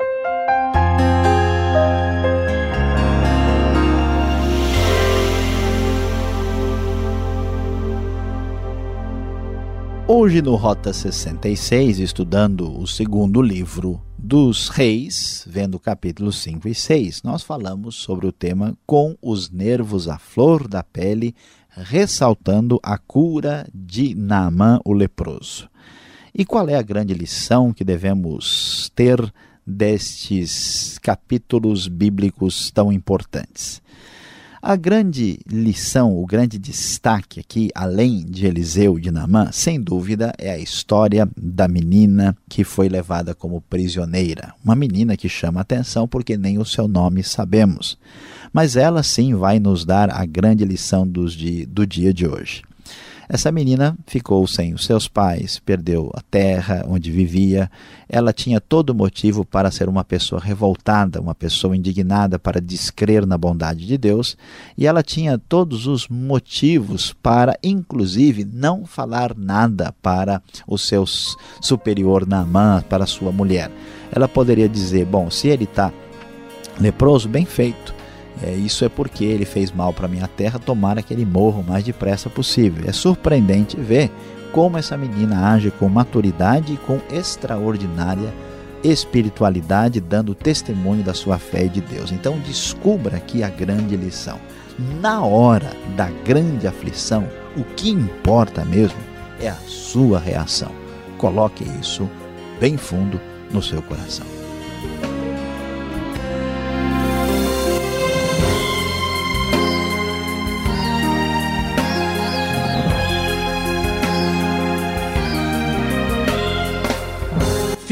Hoje 10.14 10.42
no 10.42 10.56
Rota 10.56 10.92
66, 10.92 11.98
estudando 11.98 12.78
o 12.78 12.86
segundo 12.86 13.40
livro 13.40 13.98
dos 14.18 14.68
Reis, 14.68 15.42
vendo 15.48 15.78
capítulos 15.80 16.36
5 16.42 16.68
e 16.68 16.74
6, 16.74 17.22
nós 17.22 17.42
falamos 17.42 17.94
sobre 17.94 18.26
o 18.26 18.30
tema 18.30 18.76
com 18.84 19.16
os 19.22 19.48
nervos 19.48 20.08
à 20.08 20.18
flor 20.18 20.68
da 20.68 20.82
pele, 20.82 21.34
ressaltando 21.70 22.78
a 22.82 22.98
cura 22.98 23.66
de 23.74 24.14
Naamã 24.14 24.78
o 24.84 24.92
leproso. 24.92 25.66
E 26.34 26.44
qual 26.44 26.68
é 26.68 26.74
a 26.74 26.82
grande 26.82 27.14
lição 27.14 27.72
que 27.72 27.82
devemos 27.82 28.92
ter 28.94 29.18
destes 29.66 30.98
capítulos 30.98 31.88
bíblicos 31.88 32.70
tão 32.70 32.92
importantes? 32.92 33.80
A 34.64 34.76
grande 34.76 35.40
lição, 35.50 36.16
o 36.16 36.24
grande 36.24 36.56
destaque 36.56 37.40
aqui, 37.40 37.68
além 37.74 38.24
de 38.24 38.46
Eliseu 38.46 38.96
e 38.96 39.00
de 39.00 39.10
Namã, 39.10 39.50
sem 39.50 39.80
dúvida, 39.80 40.32
é 40.38 40.52
a 40.52 40.58
história 40.58 41.28
da 41.36 41.66
menina 41.66 42.36
que 42.48 42.62
foi 42.62 42.88
levada 42.88 43.34
como 43.34 43.60
prisioneira. 43.60 44.54
Uma 44.64 44.76
menina 44.76 45.16
que 45.16 45.28
chama 45.28 45.60
atenção 45.60 46.06
porque 46.06 46.36
nem 46.36 46.58
o 46.58 46.64
seu 46.64 46.86
nome 46.86 47.24
sabemos. 47.24 47.98
Mas 48.52 48.76
ela 48.76 49.02
sim 49.02 49.34
vai 49.34 49.58
nos 49.58 49.84
dar 49.84 50.12
a 50.12 50.24
grande 50.24 50.64
lição 50.64 51.08
dos 51.08 51.36
do 51.66 51.84
dia 51.84 52.14
de 52.14 52.28
hoje. 52.28 52.62
Essa 53.32 53.50
menina 53.50 53.96
ficou 54.06 54.46
sem 54.46 54.74
os 54.74 54.84
seus 54.84 55.08
pais, 55.08 55.58
perdeu 55.58 56.10
a 56.12 56.20
terra 56.20 56.84
onde 56.86 57.10
vivia. 57.10 57.70
Ela 58.06 58.30
tinha 58.30 58.60
todo 58.60 58.94
motivo 58.94 59.42
para 59.42 59.70
ser 59.70 59.88
uma 59.88 60.04
pessoa 60.04 60.38
revoltada, 60.38 61.18
uma 61.18 61.34
pessoa 61.34 61.74
indignada 61.74 62.38
para 62.38 62.60
descrer 62.60 63.26
na 63.26 63.38
bondade 63.38 63.86
de 63.86 63.96
Deus, 63.96 64.36
e 64.76 64.86
ela 64.86 65.02
tinha 65.02 65.38
todos 65.38 65.86
os 65.86 66.08
motivos 66.08 67.14
para, 67.22 67.58
inclusive, 67.62 68.44
não 68.44 68.84
falar 68.84 69.34
nada 69.34 69.94
para 70.02 70.42
o 70.66 70.76
seu 70.76 71.06
superior 71.06 72.26
Naamã, 72.26 72.84
para 72.86 73.06
sua 73.06 73.32
mulher. 73.32 73.70
Ela 74.14 74.28
poderia 74.28 74.68
dizer: 74.68 75.06
Bom, 75.06 75.30
se 75.30 75.48
ele 75.48 75.64
está 75.64 75.90
leproso, 76.78 77.30
bem 77.30 77.46
feito 77.46 78.01
é, 78.42 78.52
isso 78.52 78.84
é 78.84 78.88
porque 78.88 79.24
ele 79.24 79.44
fez 79.44 79.72
mal 79.72 79.92
para 79.92 80.08
minha 80.08 80.28
terra, 80.28 80.58
tomara 80.58 81.02
que 81.02 81.12
ele 81.12 81.24
morra 81.24 81.60
o 81.60 81.64
mais 81.64 81.84
depressa 81.84 82.30
possível. 82.30 82.84
É 82.86 82.92
surpreendente 82.92 83.76
ver 83.76 84.10
como 84.52 84.78
essa 84.78 84.96
menina 84.96 85.52
age 85.52 85.70
com 85.70 85.88
maturidade 85.88 86.74
e 86.74 86.76
com 86.76 87.00
extraordinária 87.10 88.32
espiritualidade, 88.84 90.00
dando 90.00 90.34
testemunho 90.34 91.02
da 91.02 91.14
sua 91.14 91.38
fé 91.38 91.64
de 91.64 91.80
Deus. 91.80 92.10
Então 92.10 92.38
descubra 92.40 93.16
aqui 93.16 93.42
a 93.42 93.48
grande 93.48 93.96
lição. 93.96 94.38
Na 95.00 95.22
hora 95.22 95.70
da 95.96 96.08
grande 96.24 96.66
aflição, 96.66 97.28
o 97.56 97.62
que 97.62 97.90
importa 97.90 98.64
mesmo 98.64 98.98
é 99.40 99.48
a 99.48 99.56
sua 99.66 100.18
reação. 100.18 100.72
Coloque 101.18 101.64
isso 101.80 102.08
bem 102.58 102.76
fundo 102.76 103.20
no 103.52 103.62
seu 103.62 103.82
coração. 103.82 104.41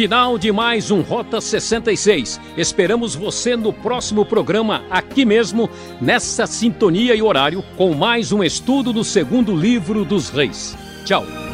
Final 0.00 0.38
de 0.38 0.50
mais 0.50 0.90
um 0.90 1.02
Rota 1.02 1.42
66. 1.42 2.40
Esperamos 2.56 3.14
você 3.14 3.54
no 3.54 3.70
próximo 3.70 4.24
programa, 4.24 4.82
aqui 4.88 5.26
mesmo, 5.26 5.68
nessa 6.00 6.46
sintonia 6.46 7.14
e 7.14 7.20
horário, 7.20 7.62
com 7.76 7.92
mais 7.92 8.32
um 8.32 8.42
estudo 8.42 8.94
do 8.94 9.04
segundo 9.04 9.54
livro 9.54 10.02
dos 10.02 10.30
Reis. 10.30 10.74
Tchau. 11.04 11.49